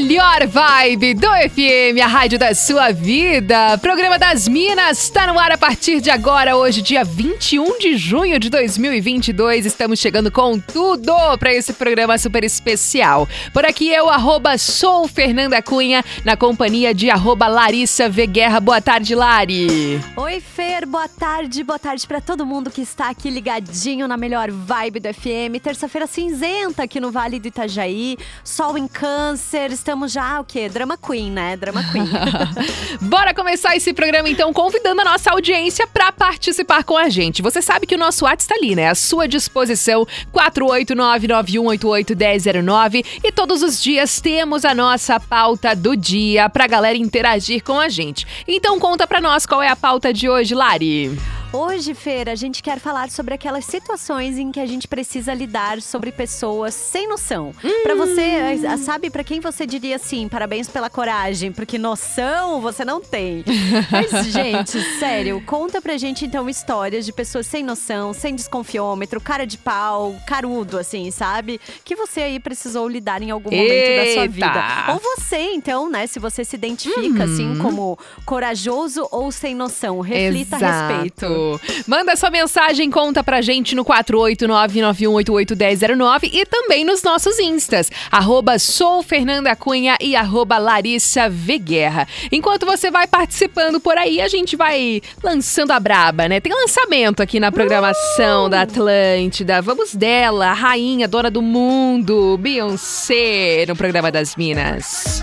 Melhor 0.00 0.46
vibe 0.46 1.14
do 1.14 1.26
FM, 1.26 2.00
a 2.00 2.06
rádio 2.06 2.38
da 2.38 2.54
sua 2.54 2.92
vida. 2.92 3.76
Programa 3.78 4.16
das 4.16 4.46
Minas 4.46 5.02
está 5.02 5.26
no 5.26 5.36
ar 5.36 5.50
a 5.50 5.58
partir 5.58 6.00
de 6.00 6.08
agora, 6.08 6.56
hoje, 6.56 6.80
dia 6.80 7.02
21 7.02 7.80
de 7.80 7.96
junho 7.96 8.38
de 8.38 8.48
2022. 8.48 9.66
Estamos 9.66 9.98
chegando 9.98 10.30
com 10.30 10.56
tudo 10.60 11.12
para 11.40 11.52
esse 11.52 11.72
programa 11.72 12.16
super 12.16 12.44
especial. 12.44 13.26
Por 13.52 13.66
aqui 13.66 13.92
eu, 13.92 14.08
arroba, 14.08 14.56
sou 14.56 15.08
Fernanda 15.08 15.60
Cunha, 15.60 16.04
na 16.24 16.36
companhia 16.36 16.94
de 16.94 17.10
arroba 17.10 17.48
Larissa 17.48 18.08
V. 18.08 18.24
Guerra. 18.28 18.60
Boa 18.60 18.80
tarde, 18.80 19.16
Lari. 19.16 20.00
Oi, 20.16 20.40
Fer, 20.40 20.86
boa 20.86 21.08
tarde. 21.08 21.64
Boa 21.64 21.78
tarde 21.78 22.06
para 22.06 22.20
todo 22.20 22.46
mundo 22.46 22.70
que 22.70 22.82
está 22.82 23.10
aqui 23.10 23.30
ligadinho 23.30 24.06
na 24.06 24.16
melhor 24.16 24.48
vibe 24.48 25.00
do 25.00 25.12
FM. 25.12 25.60
Terça-feira 25.60 26.06
cinzenta 26.06 26.84
aqui 26.84 27.00
no 27.00 27.10
Vale 27.10 27.40
do 27.40 27.48
Itajaí, 27.48 28.16
sol 28.44 28.78
em 28.78 28.86
Câncer 28.86 29.72
estamos 29.88 30.12
já 30.12 30.38
o 30.38 30.44
quê? 30.44 30.68
Drama 30.68 30.98
Queen, 30.98 31.30
né? 31.30 31.56
Drama 31.56 31.82
Queen. 31.82 32.04
Bora 33.08 33.32
começar 33.32 33.74
esse 33.74 33.94
programa 33.94 34.28
então 34.28 34.52
convidando 34.52 35.00
a 35.00 35.04
nossa 35.04 35.30
audiência 35.30 35.86
para 35.86 36.12
participar 36.12 36.84
com 36.84 36.94
a 36.94 37.08
gente. 37.08 37.40
Você 37.40 37.62
sabe 37.62 37.86
que 37.86 37.94
o 37.94 37.98
nosso 37.98 38.26
WhatsApp 38.26 38.42
está 38.42 38.54
ali, 38.54 38.76
né? 38.76 38.90
À 38.90 38.94
sua 38.94 39.26
disposição, 39.26 40.06
48991881009 40.34 43.02
e 43.24 43.32
todos 43.32 43.62
os 43.62 43.82
dias 43.82 44.20
temos 44.20 44.66
a 44.66 44.74
nossa 44.74 45.18
pauta 45.18 45.74
do 45.74 45.96
dia 45.96 46.50
pra 46.50 46.66
galera 46.66 46.98
interagir 46.98 47.64
com 47.64 47.80
a 47.80 47.88
gente. 47.88 48.26
Então 48.46 48.78
conta 48.78 49.06
pra 49.06 49.22
nós 49.22 49.46
qual 49.46 49.62
é 49.62 49.70
a 49.70 49.76
pauta 49.76 50.12
de 50.12 50.28
hoje, 50.28 50.54
Lari. 50.54 51.18
Hoje, 51.50 51.94
Feira, 51.94 52.32
a 52.32 52.34
gente 52.34 52.62
quer 52.62 52.78
falar 52.78 53.10
sobre 53.10 53.32
aquelas 53.32 53.64
situações 53.64 54.36
em 54.36 54.52
que 54.52 54.60
a 54.60 54.66
gente 54.66 54.86
precisa 54.86 55.32
lidar 55.32 55.80
sobre 55.80 56.12
pessoas 56.12 56.74
sem 56.74 57.08
noção. 57.08 57.54
Hum. 57.64 57.82
Para 57.82 57.94
você, 57.94 58.58
sabe, 58.76 59.08
para 59.08 59.24
quem 59.24 59.40
você 59.40 59.66
diria 59.66 59.96
assim, 59.96 60.28
parabéns 60.28 60.68
pela 60.68 60.90
coragem, 60.90 61.50
porque 61.50 61.78
noção 61.78 62.60
você 62.60 62.84
não 62.84 63.00
tem. 63.00 63.44
Mas, 63.90 64.26
gente, 64.26 64.78
sério, 64.98 65.42
conta 65.46 65.80
pra 65.80 65.96
gente 65.96 66.26
então 66.26 66.50
histórias 66.50 67.06
de 67.06 67.12
pessoas 67.14 67.46
sem 67.46 67.62
noção, 67.62 68.12
sem 68.12 68.34
desconfiômetro, 68.34 69.18
cara 69.18 69.46
de 69.46 69.56
pau, 69.56 70.16
carudo, 70.26 70.76
assim, 70.76 71.10
sabe? 71.10 71.58
Que 71.82 71.96
você 71.96 72.20
aí 72.20 72.38
precisou 72.38 72.86
lidar 72.86 73.22
em 73.22 73.30
algum 73.30 73.50
momento 73.50 73.70
Eita. 73.70 74.04
da 74.04 74.12
sua 74.12 74.28
vida. 74.28 74.92
Ou 74.92 74.98
você, 74.98 75.54
então, 75.54 75.88
né, 75.88 76.06
se 76.06 76.18
você 76.18 76.44
se 76.44 76.56
identifica 76.56 77.24
assim, 77.24 77.46
uhum. 77.46 77.52
assim 77.52 77.58
como 77.58 77.98
corajoso 78.26 79.08
ou 79.10 79.32
sem 79.32 79.54
noção, 79.54 80.00
reflita 80.00 80.56
Exato. 80.56 80.74
a 80.74 80.88
respeito. 80.88 81.37
Manda 81.86 82.16
sua 82.16 82.30
mensagem, 82.30 82.90
conta 82.90 83.22
pra 83.22 83.40
gente 83.40 83.74
no 83.74 83.84
48991881009 83.84 86.30
e 86.32 86.46
também 86.46 86.84
nos 86.84 87.02
nossos 87.02 87.38
instas, 87.38 87.90
arroba 88.10 88.58
sou 88.58 89.02
Fernanda 89.02 89.54
Cunha 89.56 89.96
e 90.00 90.16
arroba 90.16 90.58
Larissa 90.58 91.28
Guerra. 91.58 92.06
Enquanto 92.30 92.66
você 92.66 92.90
vai 92.90 93.06
participando 93.06 93.80
por 93.80 93.96
aí, 93.96 94.20
a 94.20 94.28
gente 94.28 94.56
vai 94.56 95.00
lançando 95.22 95.70
a 95.70 95.80
braba, 95.80 96.28
né? 96.28 96.40
Tem 96.40 96.52
lançamento 96.52 97.22
aqui 97.22 97.40
na 97.40 97.50
programação 97.50 98.46
uh! 98.46 98.48
da 98.48 98.62
Atlântida. 98.62 99.62
Vamos 99.62 99.94
dela, 99.94 100.52
rainha, 100.52 101.08
dona 101.08 101.30
do 101.30 101.42
mundo, 101.42 102.36
Beyoncé, 102.38 103.64
no 103.66 103.76
programa 103.76 104.10
das 104.10 104.36
Minas. 104.36 105.22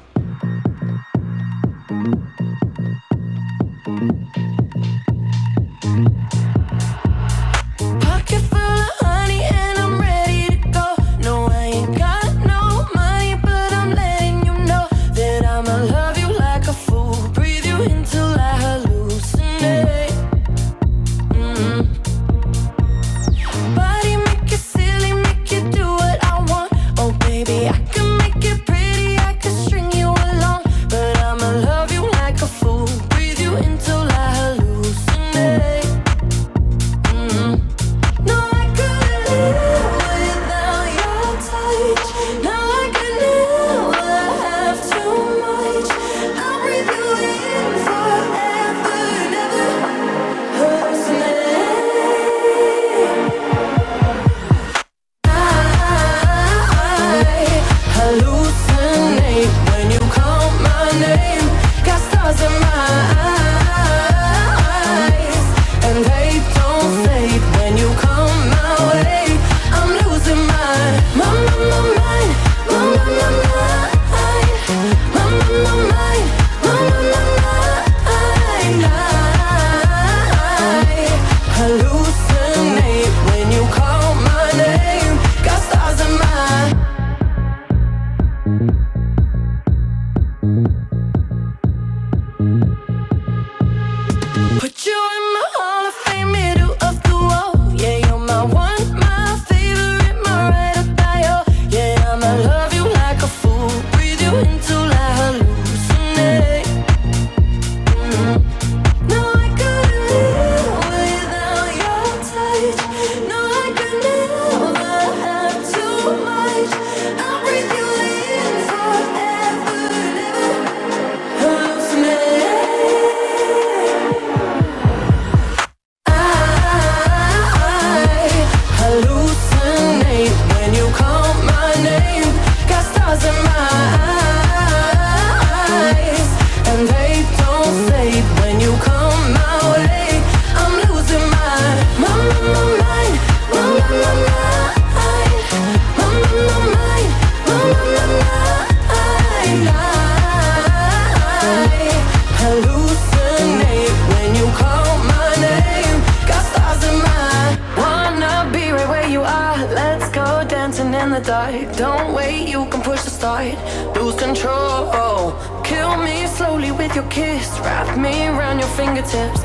kiss, 167.11 167.59
wrap 167.59 167.97
me 167.97 168.27
around 168.27 168.59
your 168.59 168.69
fingertips. 168.69 169.41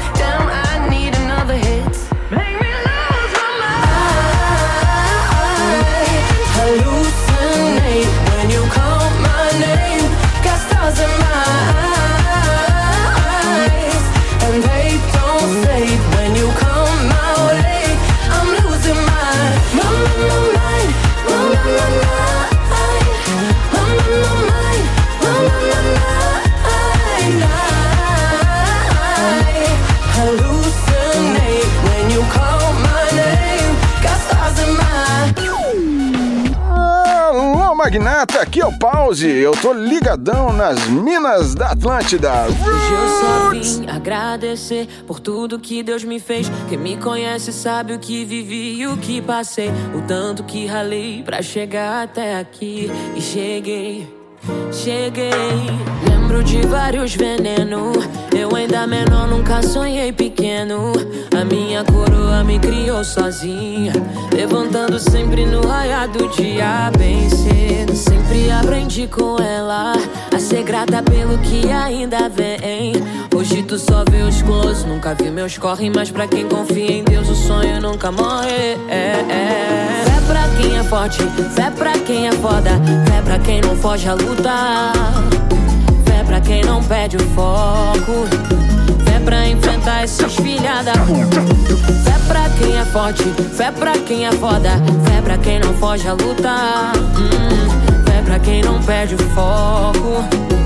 Magnata, 37.97 38.43
aqui 38.43 38.61
é 38.61 38.67
o 38.67 38.79
Pause. 38.79 39.27
Eu 39.27 39.53
tô 39.53 39.73
ligadão 39.73 40.53
nas 40.53 40.87
minas 40.87 41.55
da 41.55 41.71
Atlântida. 41.71 42.31
Hoje 42.45 42.93
eu 42.93 43.09
só 43.21 43.51
vim 43.51 43.89
agradecer 43.89 44.87
por 45.07 45.19
tudo 45.19 45.59
que 45.59 45.83
Deus 45.83 46.05
me 46.05 46.21
fez. 46.21 46.51
Quem 46.69 46.77
me 46.77 46.97
conhece 46.99 47.53
sabe 47.53 47.95
o 47.95 47.99
que 47.99 48.25
vivi 48.25 48.81
e 48.81 48.87
o 48.87 48.99
que 48.99 49.23
passei. 49.23 49.71
O 49.95 50.03
tanto 50.03 50.45
que 50.45 50.67
ralei 50.67 51.23
pra 51.23 51.41
chegar 51.41 52.05
até 52.05 52.39
aqui. 52.39 52.91
E 53.17 53.21
cheguei, 53.21 54.07
cheguei. 54.73 55.31
Lembro 56.09 56.43
de 56.43 56.61
vários 56.67 57.15
venenos. 57.15 57.97
Eu 58.37 58.55
ainda 58.55 58.87
menor, 58.87 59.29
nunca 59.29 59.63
sonhei 59.63 60.13
pequeno. 60.13 60.93
A 61.39 61.45
minha 61.45 61.85
coroa 61.85 62.45
me 62.45 62.59
criou 62.59 63.03
sozinha. 63.05 63.93
Levantando 64.33 64.99
sempre 64.99 65.47
no 65.47 65.67
raiar 65.67 66.09
do 66.09 66.29
dia, 66.29 66.91
bem 66.99 67.29
cedo. 67.31 67.95
Sempre 67.95 68.51
aprendi 68.51 69.07
com 69.07 69.37
ela 69.43 69.95
a 70.35 70.39
ser 70.39 70.63
grata 70.63 71.03
pelo 71.03 71.39
que 71.39 71.71
ainda 71.71 72.29
vem. 72.29 72.95
Hoje 73.35 73.63
tu 73.63 73.79
só 73.79 74.05
vê 74.11 74.23
os 74.23 74.43
close, 74.43 74.87
nunca 74.87 75.15
vi 75.15 75.31
meus 75.31 75.57
corre. 75.57 75.91
Mas 75.91 76.11
pra 76.11 76.27
quem 76.27 76.47
confia 76.47 76.93
em 76.93 77.05
Deus, 77.05 77.29
o 77.29 77.35
sonho 77.35 77.81
nunca 77.81 78.11
morre. 78.13 78.77
É, 78.89 79.25
é. 79.31 80.06
Quem 80.57 80.77
é 80.77 80.83
forte, 80.83 81.23
fé 81.55 81.71
pra 81.71 81.93
quem 81.93 82.29
é 82.29 82.33
foda. 82.33 82.71
Fé 83.07 83.23
pra 83.23 83.39
quem 83.39 83.61
não 83.61 83.77
foge 83.77 84.09
a 84.09 84.15
lutar. 84.15 84.93
Fé 86.05 86.25
pra 86.25 86.41
quem 86.41 86.63
não 86.65 86.83
perde 86.83 87.17
o 87.17 87.31
foco. 87.31 88.27
Fé 89.05 89.21
pra 89.25 89.49
enfrentar 89.49 90.05
esses 90.05 90.35
filha 90.37 90.83
da 90.83 90.93
puta. 90.93 91.43
Fé 92.05 92.19
pra 92.27 92.49
quem 92.59 92.77
é 92.77 92.85
forte, 92.85 93.25
fé 93.57 93.71
pra 93.71 93.93
quem 93.93 94.27
é 94.27 94.33
foda. 94.33 94.71
Fé 95.05 95.21
pra 95.23 95.39
quem 95.39 95.61
não 95.61 95.75
foge 95.75 96.09
a 96.09 96.13
lutar. 96.13 96.93
Hum, 96.97 98.05
fé 98.05 98.23
pra 98.23 98.39
quem 98.39 98.63
não 98.63 98.83
perde 98.83 99.15
o 99.15 99.19
foco. 99.31 100.66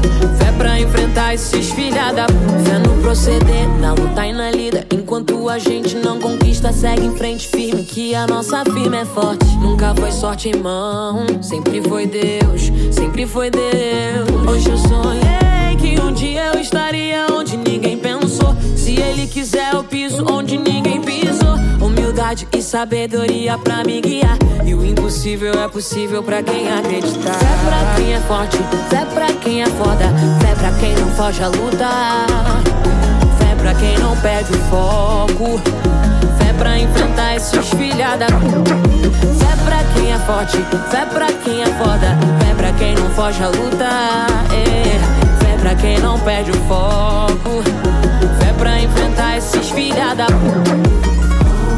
Pra 0.61 0.79
enfrentar 0.79 1.33
esses 1.33 1.73
filha 1.73 2.13
da 2.13 2.27
puta. 2.27 2.59
Fé 2.67 2.79
no 2.81 3.01
proceder, 3.01 3.67
na 3.81 3.95
luta 3.95 4.27
e 4.27 4.33
na 4.35 4.51
lida. 4.51 4.87
Enquanto 4.93 5.49
a 5.49 5.59
gente 5.59 5.97
não 5.97 6.21
conquista, 6.21 6.71
segue 6.71 7.07
em 7.07 7.17
frente 7.17 7.49
firme. 7.49 7.83
Que 7.83 8.15
a 8.15 8.27
nossa 8.27 8.63
firma 8.67 8.99
é 8.99 9.05
forte. 9.07 9.47
Nunca 9.57 9.95
foi 9.95 10.13
sorte 10.13 10.51
em 10.51 10.61
mão, 10.61 11.25
sempre 11.41 11.81
foi 11.81 12.07
Deus, 12.07 12.71
sempre 12.93 13.27
foi 13.27 13.51
Deus. 13.51 14.29
Hoje 14.47 14.69
eu 14.69 14.77
sonhei 14.77 15.77
que 15.81 15.99
um 15.99 16.13
dia 16.13 16.53
eu 16.53 16.61
estaria 16.61 17.27
onde 17.33 17.57
ninguém 17.57 17.97
pensou. 17.97 18.55
Se 18.77 19.01
ele 19.01 19.27
quiser, 19.29 19.73
eu 19.73 19.83
piso 19.83 20.27
onde 20.31 20.59
ninguém 20.59 21.01
pisou. 21.01 21.40
Humildade 22.11 22.49
e 22.53 22.61
sabedoria 22.61 23.57
pra 23.57 23.85
me 23.85 24.01
guiar. 24.01 24.37
E 24.65 24.75
o 24.75 24.85
impossível 24.85 25.53
é 25.63 25.69
possível 25.69 26.25
pra 26.25 26.43
quem 26.43 26.69
acreditar. 26.69 27.35
Fé 27.35 27.47
pra 27.65 27.95
quem 27.95 28.15
é 28.15 28.21
forte, 28.21 28.57
fé 28.89 29.05
pra 29.15 29.27
quem 29.35 29.63
é 29.63 29.67
foda. 29.67 30.07
Fé 30.41 30.55
pra 30.57 30.73
quem 30.81 30.93
não 30.97 31.09
foge 31.13 31.41
a 31.41 31.47
lutar. 31.47 32.27
Fé 33.39 33.55
pra 33.61 33.75
quem 33.75 33.97
não 34.01 34.17
perde 34.17 34.53
o 34.53 34.59
foco. 34.69 35.61
Fé 36.39 36.53
pra 36.59 36.81
enfrentar 36.81 37.37
esses 37.37 37.69
filha 37.69 38.17
da. 38.17 38.27
Fé 38.27 39.57
pra 39.65 39.85
quem 39.95 40.13
é 40.13 40.19
forte, 40.19 40.57
fé 40.91 41.07
pra 41.07 41.27
quem 41.27 41.63
é 41.63 41.67
foda. 41.67 42.19
Fé 42.45 42.55
pra 42.57 42.73
quem 42.73 42.95
não 42.97 43.09
foge 43.11 43.41
a 43.41 43.49
lutar. 43.49 44.27
É. 44.53 45.45
Fé 45.45 45.57
pra 45.61 45.77
quem 45.77 45.97
não 46.01 46.19
perde 46.19 46.51
o 46.51 46.61
foco. 46.67 47.63
Fé 48.41 48.53
pra 48.59 48.81
enfrentar 48.81 49.37
esses 49.37 49.71
filha 49.71 50.13
da. 50.17 50.27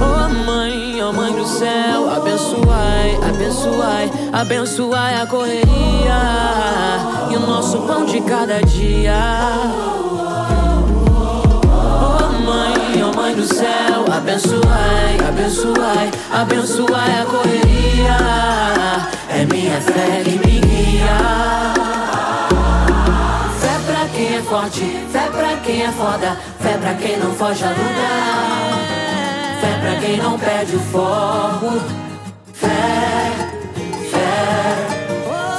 Oh 0.02 0.28
mãe, 0.44 1.00
oh 1.02 1.12
mãe 1.12 1.32
do 1.32 1.46
céu, 1.46 2.10
abençoai, 2.10 3.16
abençoai, 3.28 4.10
abençoai 4.32 5.14
a 5.20 5.26
correria 5.26 6.20
e 7.30 7.36
o 7.36 7.40
nosso 7.40 7.78
pão 7.82 8.04
de 8.04 8.20
cada 8.22 8.60
dia. 8.62 9.14
Oh 11.64 12.40
mãe, 12.44 13.04
oh 13.04 13.16
mãe 13.16 13.34
do 13.36 13.46
céu, 13.46 14.04
abençoai, 14.12 15.18
abençoai, 15.28 16.10
abençoai 16.32 17.20
a 17.20 17.24
correria. 17.24 18.16
É 19.30 19.46
minha 19.46 19.80
fé 19.80 20.22
que 20.24 20.32
me 20.32 20.60
guia. 20.60 21.18
Fé 23.60 23.78
pra 23.86 24.08
quem 24.08 24.34
é 24.36 24.42
forte, 24.42 25.06
fé 25.12 25.28
pra 25.30 25.56
quem 25.64 25.82
é 25.82 25.92
foda, 25.92 26.36
fé 26.60 26.76
pra 26.76 26.94
quem 26.94 27.16
não 27.18 27.32
foge 27.32 27.64
a 27.64 27.68
lutar. 27.68 29.11
Pra 29.82 29.96
quem 29.96 30.16
não 30.16 30.38
perde 30.38 30.76
o 30.76 30.78
foco. 30.78 31.80
Fé, 32.54 33.32
fé. 34.12 34.28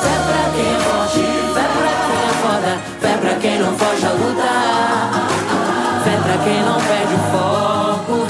Fé 0.02 0.16
pra 0.26 0.44
quem 0.56 0.66
é 0.74 0.80
forte, 0.80 1.20
fé 1.54 1.66
pra 1.74 1.92
quem 2.08 2.22
é 2.24 2.32
foda, 2.42 2.72
fé 3.02 3.18
pra 3.18 3.34
quem 3.36 3.60
não 3.60 3.78
foge 3.78 4.06
a 4.06 4.12
lutar. 4.14 5.28
Fé 6.06 6.16
pra 6.24 6.38
quem 6.42 6.64
não 6.64 6.80
perde 6.80 7.14
o 7.14 7.20
foco. 7.34 8.26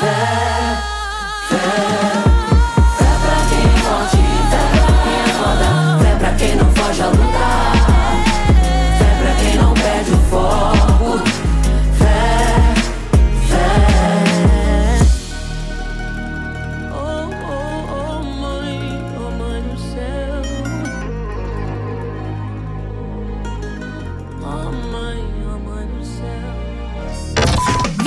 Fé, 0.00 0.16
fé. 1.50 1.68
Fé 2.96 3.10
pra 3.20 3.36
quem 3.50 3.62
é 3.62 3.76
forte, 3.84 4.20
fé 4.50 4.62
pra 4.72 4.88
quem 5.04 5.18
é 5.20 5.28
foda, 5.36 5.68
fé 6.02 6.12
pra 6.18 6.30
quem 6.32 6.56
não 6.56 6.68
foge 6.74 7.02
a 7.02 7.08
lutar. 7.08 7.79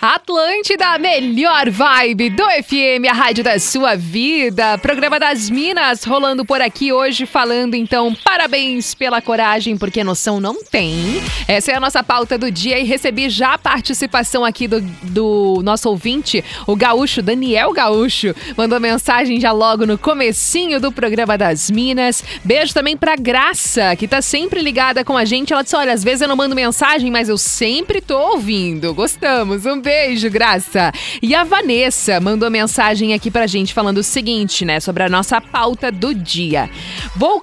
Atlântida, 0.00 0.94
a 0.94 0.98
melhor 0.98 1.68
vibe 1.70 2.30
do 2.30 2.44
FM, 2.44 3.10
a 3.10 3.12
rádio 3.12 3.42
da 3.42 3.58
sua 3.58 3.96
vida. 3.96 4.78
Programa 4.78 5.18
das 5.18 5.50
Minas 5.50 6.04
rolando 6.04 6.44
por 6.44 6.60
aqui 6.60 6.92
hoje, 6.92 7.26
falando 7.26 7.74
então 7.74 8.14
parabéns 8.14 8.94
pela 8.94 9.20
coragem, 9.20 9.76
porque 9.76 10.04
noção 10.04 10.38
não 10.38 10.62
tem. 10.62 11.20
Essa 11.48 11.72
é 11.72 11.74
a 11.74 11.80
nossa 11.80 12.00
pauta 12.04 12.38
do 12.38 12.48
dia 12.48 12.78
e 12.78 12.84
recebi 12.84 13.28
já 13.28 13.54
a 13.54 13.58
participação 13.58 14.44
aqui 14.44 14.68
do, 14.68 14.80
do 15.02 15.60
nosso 15.64 15.88
ouvinte, 15.88 16.44
o 16.64 16.76
Gaúcho, 16.76 17.20
Daniel 17.20 17.72
Gaúcho. 17.72 18.32
Mandou 18.56 18.78
mensagem 18.78 19.40
já 19.40 19.50
logo 19.50 19.84
no 19.84 19.98
comecinho 19.98 20.80
do 20.80 20.92
programa 20.92 21.36
das 21.36 21.72
Minas. 21.72 22.22
Beijo 22.44 22.72
também 22.72 22.96
pra 22.96 23.16
Graça, 23.16 23.96
que 23.96 24.06
tá 24.06 24.22
sempre 24.22 24.62
ligada 24.62 25.04
com 25.04 25.16
a 25.16 25.24
gente. 25.24 25.52
Ela 25.52 25.62
disse: 25.62 25.74
olha, 25.74 25.92
às 25.92 26.04
vezes 26.04 26.20
eu 26.20 26.28
não 26.28 26.36
mando 26.36 26.54
mensagem, 26.54 27.10
mas 27.10 27.28
eu 27.28 27.36
sempre 27.36 28.00
tô 28.00 28.16
ouvindo. 28.16 28.94
Gostamos. 28.94 29.66
Um 29.66 29.80
beijo, 29.80 29.87
Graça. 30.30 30.92
E 31.22 31.34
a 31.34 31.44
Vanessa 31.44 32.20
mandou 32.20 32.50
mensagem 32.50 33.14
aqui 33.14 33.30
pra 33.30 33.46
gente 33.46 33.72
falando 33.72 33.98
o 33.98 34.02
seguinte, 34.02 34.62
né, 34.62 34.80
sobre 34.80 35.02
a 35.02 35.08
nossa 35.08 35.40
pauta 35.40 35.90
do 35.90 36.14
dia. 36.14 36.68
Vou 37.16 37.40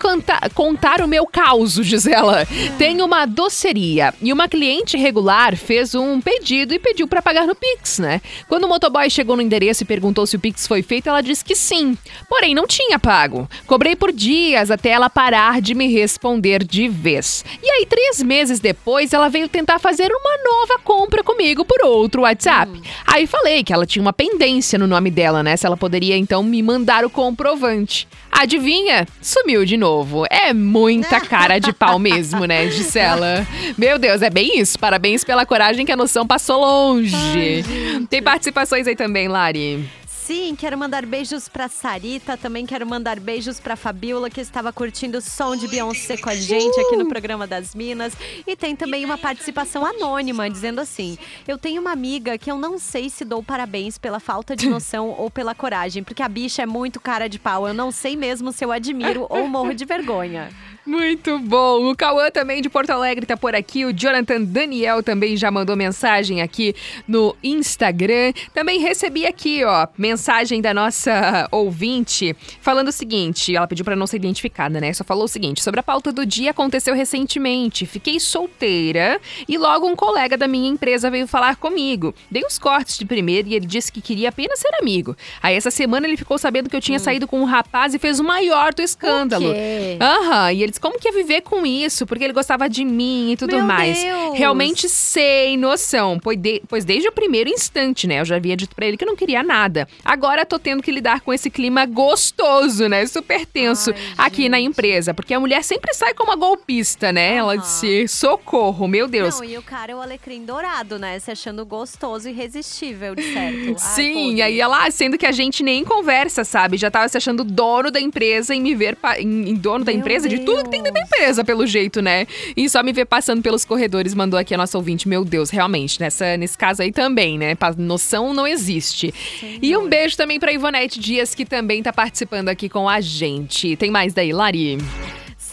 contar 0.54 1.02
o 1.02 1.08
meu 1.08 1.26
caos, 1.26 1.74
diz 1.74 2.06
ela. 2.06 2.46
Tem 2.78 3.02
uma 3.02 3.26
doceria 3.26 4.14
e 4.22 4.32
uma 4.32 4.48
cliente 4.48 4.96
regular 4.96 5.56
fez 5.56 5.96
um 5.96 6.22
pedido 6.22 6.76
e 6.76 6.80
pediu 6.80 7.08
pra 7.08 7.20
pagar 7.22 7.48
no 7.48 7.56
Pix, 7.56 7.98
né? 7.98 8.22
Quando 8.48 8.66
o 8.66 8.70
motoboy 8.70 9.10
chegou 9.10 9.36
no 9.36 9.42
endereço 9.42 9.82
e 9.82 9.88
perguntou 9.88 10.28
se 10.28 10.36
o 10.36 10.40
Pix 10.40 10.68
foi 10.68 10.84
feito, 10.84 11.10
ela 11.10 11.22
disse 11.22 11.44
que 11.44 11.56
sim. 11.56 11.98
Porém, 12.30 12.54
não 12.54 12.68
tinha 12.68 13.00
pago. 13.00 13.50
Cobrei 13.66 13.96
por 13.96 14.12
dias 14.12 14.70
até 14.70 14.90
ela 14.90 15.10
parar 15.10 15.62
de 15.62 15.74
me 15.74 15.88
responder 15.88 16.64
de 16.64 16.88
vez. 16.88 17.44
E 17.64 17.68
aí, 17.68 17.88
três 17.88 18.22
meses 18.22 18.60
depois, 18.60 19.14
ela 19.14 19.30
veio 19.30 19.50
tentar 19.50 19.80
fazer 19.80 20.12
uma 20.12 20.38
nova 20.44 20.80
compra 20.84 21.24
comigo 21.24 21.66
por 21.66 21.84
outro 21.84 22.24
WhatsApp. 22.36 22.82
Aí 23.08 23.26
falei 23.26 23.64
que 23.64 23.74
ela 23.74 23.86
tinha 23.86 24.02
uma 24.02 24.14
pendência 24.14 24.78
no 24.78 24.86
nome 24.86 25.10
dela, 25.10 25.42
né? 25.42 25.56
Se 25.56 25.66
ela 25.66 25.78
poderia 25.78 26.18
então 26.18 26.44
me 26.44 26.62
mandar 26.62 27.06
o 27.06 27.10
comprovante. 27.10 28.08
Adivinha? 28.32 29.08
Sumiu 29.22 29.66
de 29.66 29.78
novo. 29.78 30.26
É 30.30 30.54
muita 30.54 31.22
cara 31.26 31.58
de 31.58 31.72
pau 31.72 31.98
mesmo, 31.98 32.46
né, 32.46 32.70
Gisela? 32.70 33.48
Meu 33.78 33.98
Deus, 33.98 34.22
é 34.22 34.30
bem 34.30 34.60
isso. 34.60 34.78
Parabéns 34.78 35.24
pela 35.24 35.46
coragem 35.46 35.86
que 35.86 35.92
a 35.92 35.98
noção 35.98 36.28
passou 36.28 36.60
longe. 36.60 37.64
Tem 38.10 38.22
participações 38.22 38.86
aí 38.88 38.96
também, 38.96 39.28
Lari. 39.28 39.90
Sim, 40.26 40.56
quero 40.56 40.76
mandar 40.76 41.06
beijos 41.06 41.48
pra 41.48 41.70
Sarita, 41.70 42.36
também 42.36 42.66
quero 42.66 42.84
mandar 42.84 43.20
beijos 43.20 43.60
pra 43.60 43.76
Fabiola, 43.76 44.28
que 44.28 44.42
estava 44.42 44.74
curtindo 44.74 45.20
o 45.20 45.22
som 45.22 45.56
de 45.56 45.68
Beyoncé 45.68 46.18
com 46.18 46.28
a 46.28 46.36
gente 46.36 46.80
aqui 46.80 46.96
no 46.96 47.08
programa 47.08 47.46
das 47.46 47.76
Minas. 47.76 48.18
E 48.48 48.56
tem 48.56 48.76
também 48.76 49.06
uma 49.06 49.20
participação 49.20 49.86
anônima, 49.86 50.50
dizendo 50.50 50.82
assim: 50.82 51.16
Eu 51.48 51.60
tenho 51.60 51.80
uma 51.80 51.92
amiga 51.92 52.40
que 52.40 52.50
eu 52.50 52.58
não 52.58 52.80
sei 52.80 53.08
se 53.08 53.24
dou 53.24 53.44
parabéns 53.44 54.00
pela 54.00 54.20
falta 54.20 54.56
de 54.56 54.68
noção 54.68 55.12
ou 55.12 55.30
pela 55.30 55.54
coragem, 55.54 56.04
porque 56.04 56.24
a 56.24 56.28
bicha 56.28 56.64
é 56.64 56.66
muito 56.66 57.00
cara 57.00 57.30
de 57.30 57.38
pau. 57.38 57.68
Eu 57.68 57.76
não 57.76 57.92
sei 57.92 58.16
mesmo 58.16 58.52
se 58.52 58.66
eu 58.66 58.72
admiro 58.72 59.28
ou 59.30 59.48
morro 59.48 59.76
de 59.76 59.86
vergonha. 59.86 60.50
Muito 60.86 61.40
bom. 61.40 61.90
O 61.90 61.96
Cauã 61.96 62.30
também 62.30 62.62
de 62.62 62.70
Porto 62.70 62.92
Alegre 62.92 63.26
tá 63.26 63.36
por 63.36 63.56
aqui. 63.56 63.86
O 63.86 63.92
Jonathan 63.92 64.42
Daniel 64.42 65.02
também 65.02 65.36
já 65.36 65.50
mandou 65.50 65.76
mensagem 65.76 66.44
aqui 66.44 66.76
no 67.08 67.36
Instagram. 67.44 68.32
Também 68.54 68.80
recebi 68.80 69.26
aqui, 69.26 69.64
ó, 69.64 69.88
mensagem 69.98 70.62
da 70.62 70.76
nossa 70.76 71.48
ouvinte 71.52 72.36
falando 72.62 72.90
o 72.90 72.92
seguinte: 72.92 73.56
ela 73.56 73.66
pediu 73.68 73.84
para 73.84 73.96
não 73.96 74.06
ser 74.06 74.18
identificada, 74.18 74.80
né? 74.80 74.94
Só 74.94 75.04
falou 75.04 75.24
o 75.24 75.28
seguinte: 75.28 75.64
sobre 75.64 75.80
a 75.80 75.84
pauta 75.84 76.12
do 76.12 76.24
dia 76.24 76.52
aconteceu 76.52 76.94
recentemente. 76.94 77.88
Fiquei 77.88 78.20
solteira 78.20 79.20
e 79.48 79.58
logo 79.58 79.88
um 79.88 79.96
colega 79.96 80.38
da 80.38 80.48
minha 80.48 80.70
empresa 80.70 81.10
veio 81.10 81.26
falar 81.28 81.56
comigo. 81.56 82.14
Dei 82.30 82.44
os 82.46 82.60
cortes 82.60 83.00
de 83.00 83.06
primeiro 83.06 83.48
e 83.48 83.56
ele 83.56 83.66
disse 83.66 83.92
que 83.92 84.02
queria 84.02 84.30
apenas 84.30 84.60
ser 84.60 84.70
amigo. 84.80 85.18
Aí 85.42 85.56
essa 85.56 85.72
semana 85.72 86.06
ele 86.06 86.16
ficou 86.16 86.38
sabendo 86.38 86.70
que 86.70 86.76
eu 86.76 86.82
tinha 86.82 87.00
saído 87.00 87.28
com 87.28 87.42
um 87.42 87.46
rapaz 87.46 87.96
e 87.96 88.00
fez 88.00 88.20
o 88.20 88.24
maior 88.24 88.72
do 88.72 88.84
escândalo. 88.84 89.50
Hum. 89.50 89.98
Aham, 90.00 90.52
e 90.52 90.62
ele 90.62 90.75
como 90.78 91.00
que 91.00 91.08
ia 91.08 91.14
viver 91.14 91.42
com 91.42 91.66
isso, 91.66 92.06
porque 92.06 92.24
ele 92.24 92.34
gostava 92.34 92.68
de 92.70 92.84
mim 92.86 93.32
e 93.32 93.38
tudo 93.38 93.58
Meu 93.58 93.66
mais. 93.66 94.02
Deus. 94.02 94.38
Realmente 94.38 94.88
sem 94.90 95.58
noção, 95.58 96.20
pois, 96.20 96.38
de- 96.38 96.62
pois 96.68 96.84
desde 96.86 97.08
o 97.08 97.12
primeiro 97.12 97.50
instante, 97.50 98.08
né, 98.08 98.20
eu 98.22 98.26
já 98.26 98.36
havia 98.36 98.56
dito 98.56 98.76
pra 98.76 98.86
ele 98.86 98.98
que 98.98 99.04
eu 99.04 99.08
não 99.08 99.16
queria 99.16 99.42
nada. 99.44 99.88
Agora 100.04 100.46
tô 100.46 100.58
tendo 100.60 100.82
que 100.84 100.92
lidar 100.92 101.22
com 101.22 101.34
esse 101.34 101.50
clima 101.50 101.86
gostoso, 101.86 102.88
né, 102.88 103.06
super 103.08 103.46
tenso 103.46 103.92
Ai, 104.18 104.28
aqui 104.28 104.50
na 104.50 104.58
gente. 104.58 104.68
empresa, 104.70 105.14
porque 105.14 105.34
a 105.34 105.40
mulher 105.40 105.64
sempre 105.64 105.94
sai 105.94 106.14
como 106.14 106.32
uma 106.32 106.36
golpista, 106.36 107.12
né? 107.12 107.36
Ela 107.36 107.54
Aham. 107.54 107.62
disse, 107.62 108.08
socorro, 108.08 108.88
meu 108.88 109.08
Deus. 109.08 109.36
Não, 109.40 109.44
e 109.46 109.58
o 109.58 109.62
cara 109.62 109.92
é 109.92 109.96
o 109.96 110.02
alecrim 110.02 110.44
dourado, 110.46 110.98
né? 111.00 111.20
Se 111.20 111.32
achando 111.32 111.66
gostoso 111.66 112.28
e 112.28 112.32
irresistível, 112.32 113.16
de 113.16 113.24
certo. 113.34 113.76
Sim, 113.80 114.14
podre. 114.30 114.42
aí 114.42 114.60
ela, 114.60 114.90
sendo 114.92 115.18
que 115.18 115.26
a 115.26 115.32
gente 115.32 115.64
nem 115.64 115.84
conversa, 115.84 116.44
sabe? 116.44 116.78
Já 116.78 116.90
tava 116.92 117.08
se 117.08 117.18
achando 117.18 117.44
dono 117.44 117.92
da 117.92 118.00
empresa 118.00 118.54
e 118.56 118.60
me 118.60 118.76
ver 118.76 118.96
pa- 118.96 119.20
em, 119.20 119.50
em 119.50 119.56
dono 119.56 119.84
da 119.86 119.92
Meu 119.92 120.00
empresa, 120.02 120.28
de 120.28 120.40
tudo 120.40 120.65
que 120.66 120.70
tem 120.70 120.82
Deus. 120.82 120.96
empresa, 121.06 121.44
pelo 121.44 121.66
jeito, 121.66 122.02
né? 122.02 122.28
E 122.56 122.68
só 122.70 122.84
me 122.84 122.92
ver 122.92 123.06
passando 123.06 123.42
pelos 123.42 123.64
corredores, 123.64 124.14
mandou 124.14 124.40
aqui 124.40 124.54
a 124.54 124.58
nossa 124.58 124.78
ouvinte. 124.78 125.08
Meu 125.08 125.24
Deus, 125.24 125.50
realmente, 125.50 126.00
nessa, 126.00 126.36
nesse 126.38 126.58
caso 126.58 126.82
aí 126.82 126.92
também, 126.92 127.38
né? 127.38 127.56
Noção 127.78 128.34
não 128.34 128.46
existe. 128.48 129.14
E 129.62 129.76
um 129.76 129.88
beijo 129.88 130.18
também 130.18 130.40
pra 130.40 130.52
Ivonete 130.52 131.00
Dias, 131.00 131.34
que 131.34 131.46
também 131.46 131.82
tá 131.82 131.94
participando 131.94 132.50
aqui 132.50 132.70
com 132.70 132.88
a 132.90 133.02
gente. 133.02 133.76
Tem 133.76 133.92
mais 133.92 134.14
daí, 134.14 134.34
Lari? 134.34 134.78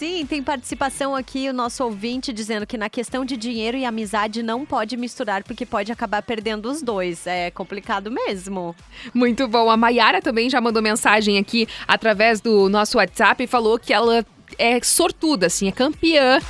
Sim, 0.02 0.26
tem 0.26 0.42
participação 0.42 1.14
aqui, 1.14 1.48
o 1.48 1.52
nosso 1.52 1.84
ouvinte 1.84 2.32
dizendo 2.32 2.66
que 2.66 2.76
na 2.76 2.90
questão 2.90 3.24
de 3.24 3.36
dinheiro 3.36 3.76
e 3.76 3.84
amizade 3.84 4.42
não 4.42 4.66
pode 4.66 4.96
misturar, 4.96 5.44
porque 5.44 5.64
pode 5.64 5.92
acabar 5.92 6.22
perdendo 6.22 6.68
os 6.68 6.82
dois. 6.82 7.24
É 7.24 7.52
complicado 7.52 8.10
mesmo. 8.10 8.74
Muito 9.14 9.46
bom. 9.46 9.70
A 9.70 9.76
Mayara 9.76 10.20
também 10.20 10.50
já 10.50 10.60
mandou 10.60 10.82
mensagem 10.82 11.38
aqui 11.38 11.68
através 11.86 12.40
do 12.40 12.68
nosso 12.68 12.98
WhatsApp 12.98 13.44
e 13.44 13.46
falou 13.46 13.78
que 13.78 13.92
ela 13.92 14.26
é 14.58 14.78
sortuda, 14.82 15.46
assim, 15.46 15.68
é 15.68 15.72
campeã 15.72 16.40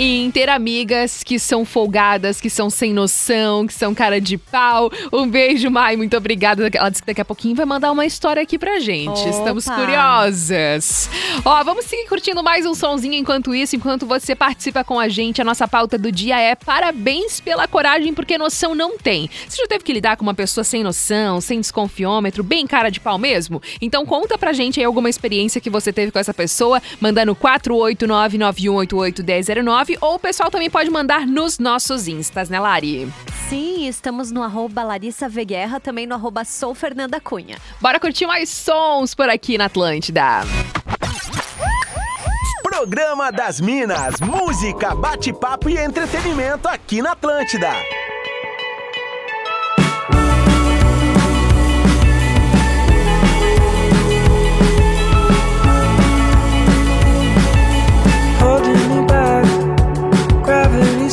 em 0.00 0.30
ter 0.30 0.48
amigas 0.48 1.24
que 1.24 1.40
são 1.40 1.64
folgadas, 1.64 2.40
que 2.40 2.48
são 2.48 2.70
sem 2.70 2.94
noção, 2.94 3.66
que 3.66 3.74
são 3.74 3.92
cara 3.92 4.20
de 4.20 4.38
pau. 4.38 4.92
Um 5.12 5.28
beijo, 5.28 5.68
Mai, 5.68 5.96
muito 5.96 6.16
obrigada. 6.16 6.70
Ela 6.72 6.88
disse 6.88 7.02
que 7.02 7.08
daqui 7.08 7.20
a 7.20 7.24
pouquinho 7.24 7.56
vai 7.56 7.66
mandar 7.66 7.90
uma 7.90 8.06
história 8.06 8.40
aqui 8.40 8.56
pra 8.56 8.78
gente. 8.78 9.20
Opa! 9.20 9.28
Estamos 9.28 9.64
curiosas. 9.64 11.10
Ó, 11.44 11.64
vamos 11.64 11.86
seguir 11.86 12.06
curtindo 12.08 12.44
mais 12.44 12.64
um 12.64 12.74
sonzinho 12.74 13.14
enquanto 13.14 13.52
isso, 13.52 13.74
enquanto 13.74 14.06
você 14.06 14.36
participa 14.36 14.84
com 14.84 15.00
a 15.00 15.08
gente. 15.08 15.42
A 15.42 15.44
nossa 15.44 15.66
pauta 15.66 15.98
do 15.98 16.12
dia 16.12 16.38
é 16.38 16.54
parabéns 16.54 17.40
pela 17.40 17.66
coragem, 17.66 18.14
porque 18.14 18.38
noção 18.38 18.76
não 18.76 18.96
tem. 18.96 19.28
Você 19.48 19.56
já 19.62 19.66
teve 19.66 19.82
que 19.82 19.92
lidar 19.92 20.16
com 20.16 20.22
uma 20.22 20.34
pessoa 20.34 20.62
sem 20.62 20.84
noção, 20.84 21.40
sem 21.40 21.60
desconfiômetro, 21.60 22.44
bem 22.44 22.68
cara 22.68 22.88
de 22.88 23.00
pau 23.00 23.18
mesmo? 23.18 23.60
Então 23.80 24.06
conta 24.06 24.38
pra 24.38 24.52
gente 24.52 24.78
aí 24.78 24.86
alguma 24.86 25.10
experiência 25.10 25.60
que 25.60 25.68
você 25.68 25.92
teve 25.92 26.12
com 26.12 26.20
essa 26.20 26.32
pessoa, 26.32 26.80
mandando 27.00 27.34
489-9188-1009 29.88 29.98
ou 30.00 30.14
o 30.14 30.18
pessoal 30.18 30.50
também 30.50 30.68
pode 30.68 30.90
mandar 30.90 31.26
nos 31.26 31.58
nossos 31.58 32.08
instas, 32.08 32.48
né, 32.48 32.60
Lari? 32.60 33.10
Sim, 33.48 33.86
estamos 33.86 34.30
no 34.30 34.42
arroba 34.42 34.82
Larissa 34.82 35.28
Veguerra, 35.28 35.80
também 35.80 36.06
no 36.06 36.14
arroba 36.14 36.44
Sou 36.44 36.74
Fernanda 36.74 37.20
Cunha. 37.20 37.56
Bora 37.80 37.98
curtir 37.98 38.26
mais 38.26 38.50
sons 38.50 39.14
por 39.14 39.28
aqui 39.28 39.56
na 39.56 39.66
Atlântida. 39.66 40.42
Programa 42.62 43.32
das 43.32 43.60
Minas, 43.60 44.20
música, 44.20 44.94
bate-papo 44.94 45.68
e 45.68 45.78
entretenimento 45.78 46.68
aqui 46.68 47.02
na 47.02 47.12
Atlântida. 47.12 47.70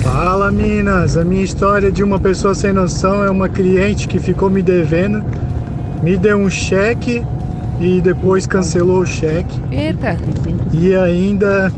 Fala 0.04 0.52
Minas, 0.52 1.16
a 1.16 1.24
minha 1.24 1.42
história 1.42 1.90
de 1.90 2.04
uma 2.04 2.20
pessoa 2.20 2.54
sem 2.54 2.74
noção 2.74 3.24
é 3.24 3.30
uma 3.30 3.48
cliente 3.48 4.06
que 4.06 4.18
ficou 4.18 4.50
me 4.50 4.60
devendo, 4.60 5.24
me 6.02 6.14
deu 6.18 6.36
um 6.36 6.50
cheque 6.50 7.24
e 7.80 8.02
depois 8.02 8.46
cancelou 8.46 9.00
o 9.00 9.06
cheque. 9.06 9.58
Eita. 9.72 10.18
E 10.74 10.94
ainda 10.94 11.72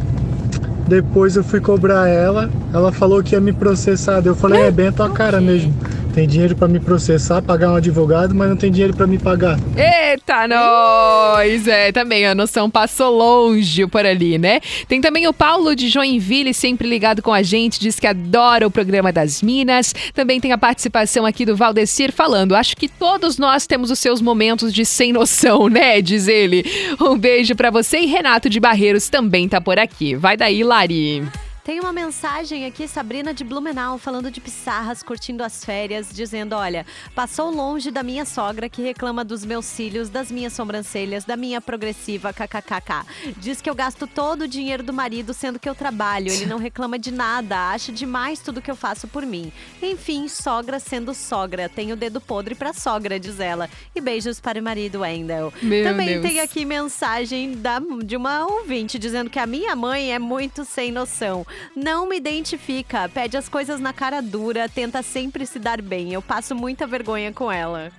depois 0.89 1.37
eu 1.37 1.45
fui 1.45 1.61
cobrar 1.61 2.09
ela, 2.09 2.51
ela 2.75 2.91
falou 2.91 3.23
que 3.23 3.37
ia 3.37 3.41
me 3.41 3.53
processar. 3.53 4.21
Eu 4.25 4.35
falei, 4.35 4.63
é 4.63 4.71
bem 4.73 4.89
a 4.89 4.93
tua 4.93 5.09
cara 5.09 5.41
mesmo. 5.41 5.73
Tem 6.17 6.27
dinheiro 6.27 6.57
pra 6.57 6.67
me 6.67 6.81
processar, 6.81 7.43
pagar 7.43 7.73
um 7.73 7.77
advogado, 7.77 8.35
mas 8.35 8.49
não 8.49 8.57
tem 8.57 8.73
dinheiro 8.73 8.97
pra 8.97 9.07
me 9.07 9.19
pagar. 9.19 9.59
Eita, 9.77 10.49
nós! 10.49 11.69
É, 11.69 11.93
também 11.93 12.27
a 12.27 12.35
noção 12.35 12.71
passou 12.71 13.15
longe 13.15 13.87
por 13.87 14.07
ali, 14.07 14.39
né? 14.39 14.61
Tem 14.89 14.99
também 14.99 15.29
o 15.29 15.35
Paulo 15.35 15.77
de 15.77 15.91
Joinville, 15.91 16.55
sempre 16.55 16.89
ligado 16.89 17.21
com 17.21 17.35
a 17.35 17.43
gente, 17.43 17.79
diz 17.79 18.01
que 18.01 18.07
adora 18.07 18.67
o 18.67 18.71
programa 18.71 19.13
das 19.13 19.43
Minas. 19.43 19.95
Também 20.15 20.41
tem 20.41 20.53
a 20.53 20.59
participação 20.59 21.27
aqui 21.27 21.45
do 21.45 21.55
Valdecir 21.55 22.11
falando: 22.11 22.57
acho 22.57 22.79
que 22.79 22.89
todos 22.89 23.37
nós 23.37 23.67
temos 23.67 23.91
os 23.91 23.99
seus 23.99 24.23
momentos 24.23 24.73
de 24.73 24.87
sem 24.87 25.13
noção, 25.13 25.69
né? 25.69 26.01
Diz 26.01 26.29
ele. 26.29 26.65
Um 26.99 27.19
beijo 27.19 27.55
pra 27.55 27.71
você 27.71 27.99
e 27.99 28.07
Renato 28.07 28.49
de 28.49 28.59
Barreiros 28.59 29.11
também 29.11 29.51
tá 29.51 29.61
por 29.61 29.79
aqui. 29.79 30.17
Vai 30.17 30.35
daí, 30.35 30.65
Lari. 30.65 31.29
Tem 31.67 31.81
uma 31.81 31.93
mensagem 31.93 32.65
aqui, 32.65 32.87
Sabrina 32.87 33.35
de 33.35 33.43
Blumenau, 33.43 33.99
falando 33.99 34.31
de 34.31 34.41
Pissarras, 34.41 35.03
curtindo 35.03 35.43
as 35.43 35.65
férias, 35.65 36.11
dizendo: 36.13 36.55
Olha, 36.55 36.87
passou 37.13 37.51
longe 37.51 37.91
da 37.91 38.05
minha 38.05 38.25
sogra 38.25 38.69
que 38.69 38.83
reclama 38.83 39.25
dos 39.25 39.45
meus 39.45 39.65
cílios, 39.65 40.09
das 40.09 40.31
minhas 40.31 40.53
sobrancelhas, 40.53 41.25
da 41.25 41.37
minha 41.37 41.61
progressiva, 41.61 42.33
kkkk. 42.33 43.05
Diz 43.39 43.61
que 43.61 43.69
eu 43.69 43.75
gasto 43.75 44.07
todo 44.07 44.43
o 44.43 44.49
dinheiro 44.49 44.85
do 44.85 44.93
marido, 44.93 45.35
sendo 45.35 45.59
que 45.59 45.69
eu 45.69 45.75
trabalho. 45.75 46.31
Ele 46.31 46.47
não 46.47 46.59
reclama 46.59 47.01
de 47.01 47.11
nada, 47.11 47.71
acha 47.71 47.91
demais 47.91 48.39
tudo 48.39 48.63
que 48.63 48.71
eu 48.71 48.77
faço 48.77 49.09
por 49.09 49.27
mim. 49.27 49.51
Enfim, 49.83 50.29
sogra 50.29 50.79
sendo 50.79 51.13
sogra. 51.15 51.69
Tenho 51.69 51.95
o 51.95 51.99
dedo 51.99 52.21
podre 52.21 52.55
pra 52.55 52.73
sogra, 52.73 53.19
diz 53.19 53.41
ela. 53.41 53.69
E 53.93 54.01
beijos 54.01 54.39
para 54.39 54.61
o 54.61 54.63
marido 54.63 55.01
Wendell. 55.01 55.53
Meu 55.61 55.83
Também 55.83 56.21
Deus. 56.21 56.23
tem 56.23 56.39
aqui 56.39 56.65
mensagem 56.65 57.57
da, 57.57 57.83
de 58.05 58.15
uma 58.15 58.47
ouvinte 58.47 59.01
dizendo 59.01 59.29
que 59.29 59.41
a 59.41 59.47
minha 59.47 59.75
mãe 59.75 60.13
é 60.13 60.19
muito 60.21 60.65
sem 60.65 60.93
noção. 60.93 61.45
Não 61.75 62.09
me 62.09 62.17
identifica, 62.17 63.09
pede 63.09 63.37
as 63.37 63.49
coisas 63.49 63.81
na 63.81 63.93
cara 63.93 64.21
dura, 64.21 64.69
tenta 64.69 65.03
sempre 65.03 65.47
se 65.47 65.59
dar 65.59 65.83
bem. 65.83 66.13
Eu 66.13 66.23
passo 66.23 66.55
muita 66.55 66.87
vergonha 66.87 67.33
com 67.33 67.51
ela. 67.51 67.93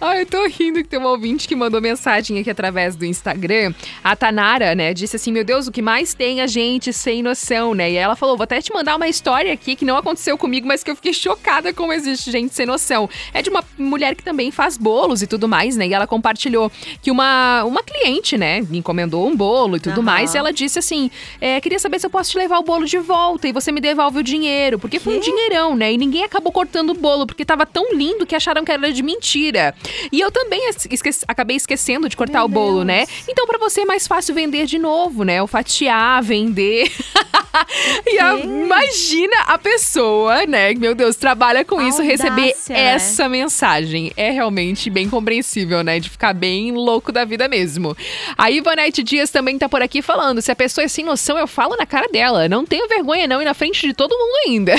Ai, 0.00 0.22
eu 0.22 0.26
tô 0.26 0.46
rindo 0.46 0.82
que 0.82 0.88
tem 0.88 0.98
uma 0.98 1.10
ouvinte 1.10 1.48
que 1.48 1.56
mandou 1.56 1.80
mensagem 1.80 2.38
aqui 2.38 2.50
através 2.50 2.94
do 2.94 3.04
Instagram. 3.04 3.72
A 4.04 4.14
Tanara, 4.14 4.74
né, 4.74 4.92
disse 4.92 5.16
assim: 5.16 5.32
Meu 5.32 5.44
Deus, 5.44 5.66
o 5.66 5.72
que 5.72 5.80
mais 5.80 6.12
tem 6.12 6.40
a 6.40 6.46
gente 6.46 6.92
sem 6.92 7.22
noção, 7.22 7.74
né? 7.74 7.90
E 7.90 7.96
ela 7.96 8.14
falou: 8.14 8.36
Vou 8.36 8.44
até 8.44 8.60
te 8.60 8.72
mandar 8.72 8.96
uma 8.96 9.08
história 9.08 9.52
aqui 9.52 9.74
que 9.74 9.84
não 9.84 9.96
aconteceu 9.96 10.36
comigo, 10.36 10.66
mas 10.66 10.84
que 10.84 10.90
eu 10.90 10.96
fiquei 10.96 11.12
chocada 11.12 11.72
como 11.72 11.92
existe 11.92 12.30
gente 12.30 12.54
sem 12.54 12.66
noção. 12.66 13.08
É 13.32 13.40
de 13.40 13.48
uma 13.48 13.64
mulher 13.78 14.14
que 14.14 14.22
também 14.22 14.50
faz 14.50 14.76
bolos 14.76 15.22
e 15.22 15.26
tudo 15.26 15.48
mais, 15.48 15.76
né? 15.76 15.86
E 15.86 15.94
ela 15.94 16.06
compartilhou 16.06 16.70
que 17.02 17.10
uma, 17.10 17.64
uma 17.64 17.82
cliente, 17.82 18.36
né, 18.36 18.60
me 18.60 18.78
encomendou 18.78 19.26
um 19.26 19.34
bolo 19.34 19.76
e 19.76 19.80
tudo 19.80 20.00
Aham. 20.00 20.02
mais. 20.02 20.34
E 20.34 20.38
ela 20.38 20.52
disse 20.52 20.78
assim: 20.78 21.10
é, 21.40 21.60
Queria 21.60 21.78
saber 21.78 21.98
se 21.98 22.06
eu 22.06 22.10
posso 22.10 22.30
te 22.30 22.38
levar 22.38 22.58
o 22.58 22.62
bolo 22.62 22.77
de 22.84 22.98
volta 22.98 23.48
e 23.48 23.52
você 23.52 23.70
me 23.72 23.80
devolve 23.80 24.18
o 24.18 24.22
dinheiro. 24.22 24.78
Porque 24.78 24.98
foi 24.98 25.16
um 25.16 25.20
dinheirão, 25.20 25.74
né? 25.76 25.92
E 25.92 25.98
ninguém 25.98 26.24
acabou 26.24 26.52
cortando 26.52 26.90
o 26.90 26.94
bolo, 26.94 27.26
porque 27.26 27.44
tava 27.44 27.64
tão 27.66 27.92
lindo 27.94 28.26
que 28.26 28.34
acharam 28.34 28.64
que 28.64 28.72
era 28.72 28.92
de 28.92 29.02
mentira. 29.02 29.74
E 30.12 30.20
eu 30.20 30.30
também 30.30 30.68
es- 30.68 30.86
esque- 30.90 31.24
acabei 31.26 31.56
esquecendo 31.56 32.08
de 32.08 32.16
cortar 32.16 32.38
Meu 32.40 32.46
o 32.46 32.48
bolo, 32.48 32.74
Deus. 32.76 32.86
né? 32.86 33.06
Então, 33.28 33.46
pra 33.46 33.58
você 33.58 33.82
é 33.82 33.84
mais 33.84 34.06
fácil 34.06 34.34
vender 34.34 34.66
de 34.66 34.78
novo, 34.78 35.22
né? 35.24 35.42
O 35.42 35.46
fatiar, 35.46 36.22
vender. 36.22 36.90
e 38.06 38.18
a- 38.18 38.38
imagina 38.38 39.36
a 39.46 39.58
pessoa, 39.58 40.46
né? 40.46 40.74
Meu 40.74 40.94
Deus, 40.94 41.16
trabalha 41.16 41.64
com 41.64 41.80
isso, 41.80 42.02
receber 42.02 42.42
Audácia, 42.52 42.74
né? 42.74 42.80
essa 42.94 43.28
mensagem. 43.28 44.12
É 44.16 44.30
realmente 44.30 44.90
bem 44.90 45.08
compreensível, 45.08 45.82
né? 45.82 45.98
De 46.00 46.08
ficar 46.10 46.32
bem 46.32 46.72
louco 46.72 47.12
da 47.12 47.24
vida 47.24 47.48
mesmo. 47.48 47.96
A 48.36 48.50
Ivanete 48.50 49.02
Dias 49.02 49.30
também 49.30 49.58
tá 49.58 49.68
por 49.68 49.82
aqui 49.82 50.02
falando: 50.02 50.40
se 50.42 50.50
a 50.50 50.56
pessoa 50.56 50.84
é 50.84 50.88
sem 50.88 51.04
noção, 51.04 51.38
eu 51.38 51.46
falo 51.46 51.76
na 51.76 51.86
cara 51.86 52.08
dela. 52.08 52.48
Não 52.48 52.64
tenho 52.68 52.86
vergonha, 52.88 53.26
não, 53.26 53.40
e 53.40 53.44
na 53.44 53.54
frente 53.54 53.86
de 53.86 53.94
todo 53.94 54.16
mundo 54.16 54.34
ainda. 54.46 54.74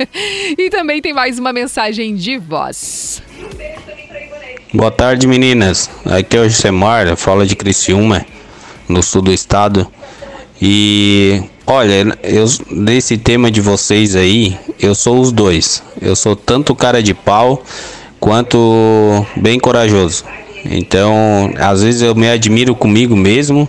e 0.56 0.70
também 0.70 1.02
tem 1.02 1.12
mais 1.12 1.38
uma 1.38 1.52
mensagem 1.52 2.14
de 2.14 2.38
voz. 2.38 3.22
Boa 4.72 4.90
tarde, 4.90 5.26
meninas. 5.26 5.90
Aqui 6.04 6.36
é 6.36 6.40
o 6.40 6.48
Josemar, 6.48 7.16
fala 7.16 7.46
de 7.46 7.54
Criciúma, 7.54 8.24
no 8.88 9.02
sul 9.02 9.22
do 9.22 9.32
estado. 9.32 9.86
E 10.60 11.42
olha, 11.66 12.16
eu 12.22 12.46
nesse 12.70 13.18
tema 13.18 13.50
de 13.50 13.60
vocês 13.60 14.16
aí, 14.16 14.56
eu 14.80 14.94
sou 14.94 15.20
os 15.20 15.32
dois. 15.32 15.82
Eu 16.00 16.16
sou 16.16 16.34
tanto 16.34 16.74
cara 16.74 17.02
de 17.02 17.14
pau 17.14 17.62
quanto 18.18 19.26
bem 19.36 19.58
corajoso. 19.58 20.24
Então, 20.64 21.52
às 21.58 21.82
vezes 21.82 22.00
eu 22.00 22.14
me 22.14 22.28
admiro 22.28 22.74
comigo 22.74 23.14
mesmo 23.14 23.68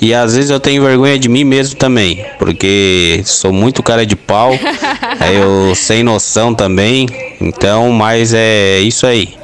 e 0.00 0.12
às 0.12 0.34
vezes 0.34 0.50
eu 0.50 0.60
tenho 0.60 0.82
vergonha 0.82 1.18
de 1.18 1.28
mim 1.28 1.44
mesmo 1.44 1.76
também, 1.76 2.24
porque 2.38 3.22
sou 3.24 3.52
muito 3.52 3.82
cara 3.82 4.04
de 4.04 4.16
pau, 4.16 4.52
eu 5.32 5.74
sem 5.74 6.02
noção 6.02 6.54
também. 6.54 7.08
Então, 7.40 7.90
mas 7.92 8.34
é 8.34 8.78
isso 8.80 9.06
aí. 9.06 9.34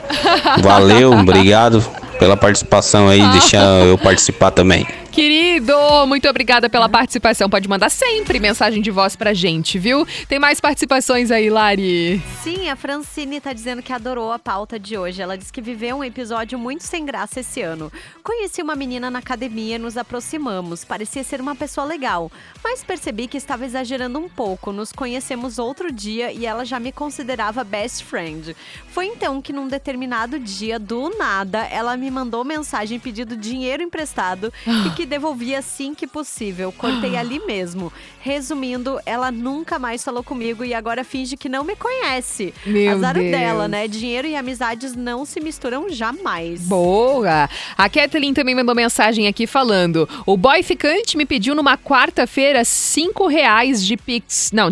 Valeu, 0.63 1.13
obrigado 1.17 1.85
pela 2.19 2.37
participação 2.37 3.09
aí, 3.09 3.27
deixar 3.31 3.65
eu 3.85 3.97
participar 3.99 4.51
também. 4.51 4.87
Querido, 5.13 5.77
muito 6.07 6.27
obrigada 6.27 6.71
pela 6.71 6.89
participação. 6.89 7.49
Pode 7.49 7.69
mandar 7.69 7.91
sempre 7.91 8.41
mensagem 8.41 8.81
de 8.81 8.91
voz 8.91 9.15
pra 9.15 9.35
gente, 9.35 9.79
viu? 9.79 10.07
Tem 10.27 10.39
mais 10.39 10.59
participações 10.59 11.31
aí, 11.31 11.51
Lari. 11.51 12.23
Sim, 12.43 12.71
a 12.71 12.77
Francine 12.77 13.39
tá 13.39 13.53
dizendo 13.53 13.83
que 13.83 13.93
adorou 13.93 14.33
a 14.33 14.39
pauta 14.39 14.79
de 14.79 14.97
hoje. 14.97 15.21
Ela 15.21 15.37
disse 15.37 15.53
que 15.53 15.61
viveu 15.61 15.99
um 15.99 16.03
episódio 16.03 16.59
muito 16.59 16.85
sem 16.85 17.05
graça 17.05 17.41
esse 17.41 17.61
ano. 17.61 17.93
Conheci 18.25 18.63
uma 18.63 18.75
menina 18.75 19.11
na 19.11 19.19
academia, 19.19 19.79
nos 19.79 19.99
aproximamos. 19.99 20.83
Parecia 20.83 21.23
ser 21.23 21.43
uma 21.43 21.55
pessoa 21.55 21.87
legal, 21.87 22.33
mas 22.65 22.83
percebi 22.83 23.29
que 23.29 23.37
estava 23.37 23.67
exagerando 23.67 24.19
um 24.19 24.31
pouco. 24.31 24.73
Nos 24.73 24.93
conhecemos 24.93 25.59
outro 25.59 25.93
dia 25.93 26.33
e 26.33 26.47
ela 26.47 26.65
já 26.65 26.81
me 26.81 26.91
considerava 26.91 27.63
best 27.63 28.03
friend. 28.03 28.57
Foi 28.89 29.05
então 29.05 29.43
que 29.43 29.53
num 29.53 29.69
determinado 29.69 30.39
dia, 30.39 30.79
do 30.79 31.11
nada, 31.19 31.67
ela 31.67 31.99
me 31.99 32.11
mandou 32.11 32.43
mensagem 32.45 32.99
pedindo 32.99 33.37
dinheiro 33.37 33.83
emprestado 33.83 34.51
e 34.87 34.91
que 34.97 35.02
devolvia 35.07 35.59
assim 35.59 35.95
que 35.95 36.07
possível. 36.07 36.73
Cortei 36.73 37.17
ali 37.19 37.39
mesmo. 37.47 37.93
Resumindo, 38.21 39.01
ela 39.05 39.31
nunca 39.31 39.79
mais 39.79 40.03
falou 40.05 40.23
comigo 40.23 40.65
e 40.65 40.73
agora 40.73 41.03
finge 41.05 41.37
que 41.37 41.49
não 41.49 41.65
me 41.65 41.75
conhece. 41.77 42.55
Meu 42.65 42.93
Azar 42.93 43.15
Deus. 43.15 43.31
dela, 43.31 43.69
né? 43.69 43.89
Dinheiro 43.89 44.27
e 44.29 44.37
amizades 44.37 44.95
não 44.95 45.25
se 45.25 45.41
misturam 45.41 45.89
jamais. 45.91 46.63
Boa! 46.63 47.51
A 47.77 47.89
Kathleen 47.89 48.33
também 48.33 48.55
mandou 48.55 48.75
mensagem 48.75 49.27
aqui 49.27 49.47
falando: 49.47 50.09
o 50.25 50.37
boy 50.37 50.63
ficante 50.63 51.17
me 51.17 51.27
pediu 51.27 51.55
numa 51.55 51.77
quarta-feira 51.77 52.65
cinco 52.65 53.27
reais 53.27 53.85
de 53.85 53.97
Pix. 53.97 54.51
Não, 54.53 54.71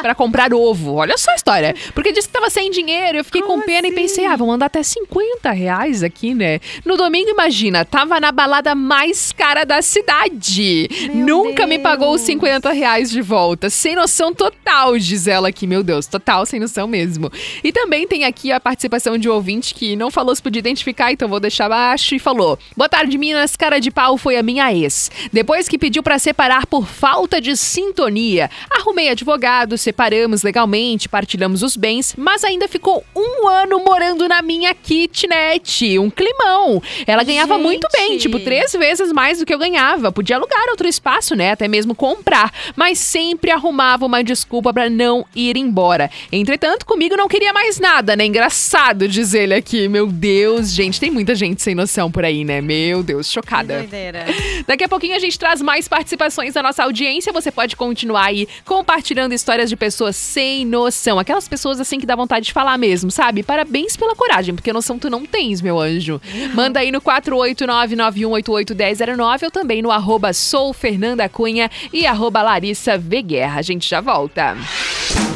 pra 0.00 0.14
comprar 0.14 0.52
ovo. 0.54 0.94
Olha 0.94 1.16
só 1.16 1.30
a 1.30 1.36
história. 1.36 1.74
Porque 1.94 2.12
disse 2.12 2.28
que 2.28 2.34
tava 2.34 2.50
sem 2.50 2.70
dinheiro. 2.70 3.18
Eu 3.18 3.24
fiquei 3.24 3.40
com 3.42 3.48
Como 3.48 3.62
pena 3.64 3.86
e 3.86 3.90
assim? 3.90 4.00
pensei, 4.02 4.26
ah, 4.26 4.36
vou 4.36 4.48
mandar 4.48 4.66
até 4.66 4.82
50 4.82 5.50
reais 5.52 6.02
aqui, 6.02 6.34
né? 6.34 6.60
No 6.84 6.96
domingo, 6.96 7.30
imagina, 7.30 7.84
tava 7.84 8.18
na 8.20 8.32
balada 8.32 8.74
mais 8.74 9.32
cara 9.32 9.59
da 9.64 9.82
cidade. 9.82 10.88
Meu 11.12 11.44
Nunca 11.44 11.66
me 11.66 11.78
pagou 11.78 12.10
os 12.14 12.20
Deus. 12.20 12.26
50 12.26 12.72
reais 12.72 13.10
de 13.10 13.22
volta. 13.22 13.70
Sem 13.70 13.94
noção 13.94 14.34
total, 14.34 14.98
diz 14.98 15.26
ela 15.26 15.48
aqui. 15.48 15.66
Meu 15.66 15.82
Deus, 15.82 16.06
total 16.06 16.44
sem 16.46 16.60
noção 16.60 16.86
mesmo. 16.86 17.30
E 17.62 17.72
também 17.72 18.06
tem 18.06 18.24
aqui 18.24 18.52
a 18.52 18.60
participação 18.60 19.16
de 19.16 19.28
um 19.28 19.32
ouvinte 19.32 19.74
que 19.74 19.96
não 19.96 20.10
falou 20.10 20.34
se 20.34 20.42
podia 20.42 20.60
identificar, 20.60 21.12
então 21.12 21.28
vou 21.28 21.40
deixar 21.40 21.66
abaixo 21.66 22.14
e 22.14 22.18
falou: 22.18 22.58
Boa 22.76 22.88
tarde, 22.88 23.16
Minas. 23.16 23.56
Cara 23.56 23.78
de 23.78 23.90
pau 23.90 24.16
foi 24.16 24.36
a 24.36 24.42
minha 24.42 24.72
ex. 24.72 25.10
Depois 25.32 25.68
que 25.68 25.78
pediu 25.78 26.02
pra 26.02 26.18
separar 26.18 26.66
por 26.66 26.86
falta 26.86 27.40
de 27.40 27.56
sintonia, 27.56 28.50
arrumei 28.70 29.08
advogado, 29.08 29.76
separamos 29.78 30.42
legalmente, 30.42 31.08
partilhamos 31.08 31.62
os 31.62 31.76
bens, 31.76 32.14
mas 32.16 32.44
ainda 32.44 32.68
ficou 32.68 33.04
um 33.14 33.48
ano 33.48 33.82
morando 33.84 34.28
na 34.28 34.42
minha 34.42 34.74
kitnet. 34.74 35.98
Um 35.98 36.10
climão. 36.10 36.82
Ela 37.06 37.22
ganhava 37.22 37.58
muito 37.58 37.86
bem, 37.92 38.12
Gente. 38.12 38.22
tipo, 38.22 38.40
três 38.40 38.72
vezes 38.72 39.12
mais 39.12 39.38
do 39.38 39.46
que 39.46 39.49
que 39.50 39.54
eu 39.54 39.58
ganhava. 39.58 40.12
Podia 40.12 40.36
alugar 40.36 40.68
outro 40.70 40.86
espaço, 40.86 41.34
né? 41.34 41.50
Até 41.50 41.66
mesmo 41.66 41.92
comprar. 41.92 42.52
Mas 42.76 43.00
sempre 43.00 43.50
arrumava 43.50 44.06
uma 44.06 44.22
desculpa 44.22 44.72
para 44.72 44.88
não 44.88 45.26
ir 45.34 45.56
embora. 45.56 46.08
Entretanto, 46.30 46.86
comigo 46.86 47.16
não 47.16 47.26
queria 47.26 47.52
mais 47.52 47.80
nada, 47.80 48.14
né? 48.14 48.26
Engraçado, 48.26 49.08
diz 49.08 49.34
ele 49.34 49.52
aqui. 49.52 49.88
Meu 49.88 50.06
Deus, 50.06 50.72
gente, 50.72 51.00
tem 51.00 51.10
muita 51.10 51.34
gente 51.34 51.60
sem 51.62 51.74
noção 51.74 52.12
por 52.12 52.24
aí, 52.24 52.44
né? 52.44 52.60
Meu 52.60 53.02
Deus, 53.02 53.28
chocada. 53.28 53.78
Doideira. 53.78 54.24
Daqui 54.68 54.84
a 54.84 54.88
pouquinho 54.88 55.16
a 55.16 55.18
gente 55.18 55.36
traz 55.36 55.60
mais 55.60 55.88
participações 55.88 56.54
da 56.54 56.62
nossa 56.62 56.84
audiência. 56.84 57.32
Você 57.32 57.50
pode 57.50 57.74
continuar 57.74 58.26
aí 58.26 58.46
compartilhando 58.64 59.32
histórias 59.32 59.68
de 59.68 59.74
pessoas 59.74 60.14
sem 60.14 60.64
noção. 60.64 61.18
Aquelas 61.18 61.48
pessoas 61.48 61.80
assim 61.80 61.98
que 61.98 62.06
dá 62.06 62.14
vontade 62.14 62.46
de 62.46 62.52
falar 62.52 62.78
mesmo, 62.78 63.10
sabe? 63.10 63.42
Parabéns 63.42 63.96
pela 63.96 64.14
coragem, 64.14 64.54
porque 64.54 64.72
noção 64.72 64.96
tu 64.96 65.10
não 65.10 65.26
tens, 65.26 65.60
meu 65.60 65.80
anjo. 65.80 66.20
Manda 66.54 66.78
aí 66.78 66.92
no 66.92 67.00
48991881009 67.00 69.39
ou 69.44 69.50
também 69.50 69.82
no 69.82 69.90
arroba 69.90 70.32
soufernandacunha 70.32 71.70
e 71.92 72.06
arroba 72.06 72.42
Larissa 72.42 72.98
V 72.98 73.22
Guerra. 73.22 73.60
A 73.60 73.62
gente 73.62 73.88
já 73.88 74.00
volta. 74.00 74.56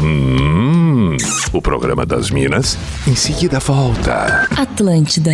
Hum, 0.00 1.16
o 1.52 1.62
programa 1.62 2.04
das 2.04 2.30
Minas 2.30 2.78
em 3.06 3.14
seguida 3.14 3.58
volta. 3.58 4.48
Atlântida. 4.56 5.32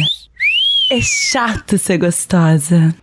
É 0.90 1.00
chato 1.00 1.78
ser 1.78 1.98
gostosa. 1.98 2.94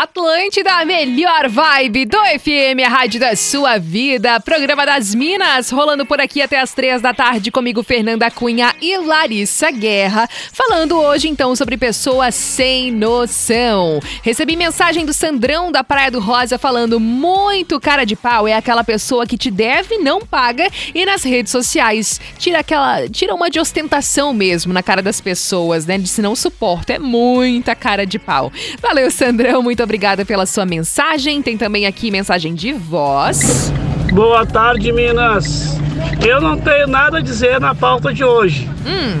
Atlântida, 0.00 0.74
a 0.74 0.84
melhor 0.84 1.48
vibe 1.48 2.04
do 2.06 2.18
FM, 2.18 2.86
a 2.86 2.88
rádio 2.88 3.18
da 3.18 3.34
sua 3.34 3.78
vida. 3.78 4.38
Programa 4.38 4.86
das 4.86 5.12
Minas, 5.12 5.70
rolando 5.70 6.06
por 6.06 6.20
aqui 6.20 6.40
até 6.40 6.60
as 6.60 6.72
três 6.72 7.02
da 7.02 7.12
tarde 7.12 7.50
comigo, 7.50 7.82
Fernanda 7.82 8.30
Cunha 8.30 8.72
e 8.80 8.96
Larissa 8.96 9.72
Guerra. 9.72 10.28
Falando 10.52 10.96
hoje, 10.96 11.28
então, 11.28 11.56
sobre 11.56 11.76
pessoas 11.76 12.36
sem 12.36 12.92
noção. 12.92 13.98
Recebi 14.22 14.54
mensagem 14.54 15.04
do 15.04 15.12
Sandrão 15.12 15.72
da 15.72 15.82
Praia 15.82 16.12
do 16.12 16.20
Rosa 16.20 16.58
falando 16.58 17.00
muito 17.00 17.80
cara 17.80 18.06
de 18.06 18.14
pau. 18.14 18.46
É 18.46 18.54
aquela 18.54 18.84
pessoa 18.84 19.26
que 19.26 19.36
te 19.36 19.50
deve, 19.50 19.98
não 19.98 20.20
paga 20.20 20.70
e 20.94 21.04
nas 21.04 21.24
redes 21.24 21.50
sociais 21.50 22.20
tira 22.38 22.60
aquela. 22.60 23.08
tira 23.08 23.34
uma 23.34 23.50
de 23.50 23.58
ostentação 23.58 24.32
mesmo 24.32 24.72
na 24.72 24.80
cara 24.82 25.02
das 25.02 25.20
pessoas, 25.20 25.86
né? 25.86 25.98
De 25.98 26.08
se 26.08 26.22
não 26.22 26.36
suporta. 26.36 26.92
É 26.92 27.00
muita 27.00 27.74
cara 27.74 28.06
de 28.06 28.20
pau. 28.20 28.52
Valeu, 28.80 29.10
Sandrão. 29.10 29.60
Muito 29.60 29.87
pela 30.26 30.44
sua 30.44 30.66
mensagem. 30.66 31.40
Tem 31.40 31.56
também 31.56 31.86
aqui 31.86 32.10
mensagem 32.10 32.54
de 32.54 32.72
voz. 32.72 33.72
Boa 34.12 34.44
tarde, 34.46 34.92
Minas. 34.92 35.78
Eu 36.26 36.40
não 36.40 36.58
tenho 36.58 36.86
nada 36.86 37.18
a 37.18 37.20
dizer 37.20 37.60
na 37.60 37.74
pauta 37.74 38.12
de 38.12 38.24
hoje. 38.24 38.68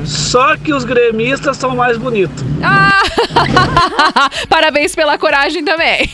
Só 0.04 0.56
que 0.56 0.72
os 0.72 0.84
gremistas 0.84 1.56
são 1.56 1.76
mais 1.76 1.98
bonitos. 1.98 2.42
Ah! 2.62 3.02
Parabéns 4.48 4.94
pela 4.94 5.18
coragem 5.18 5.64
também. 5.64 6.08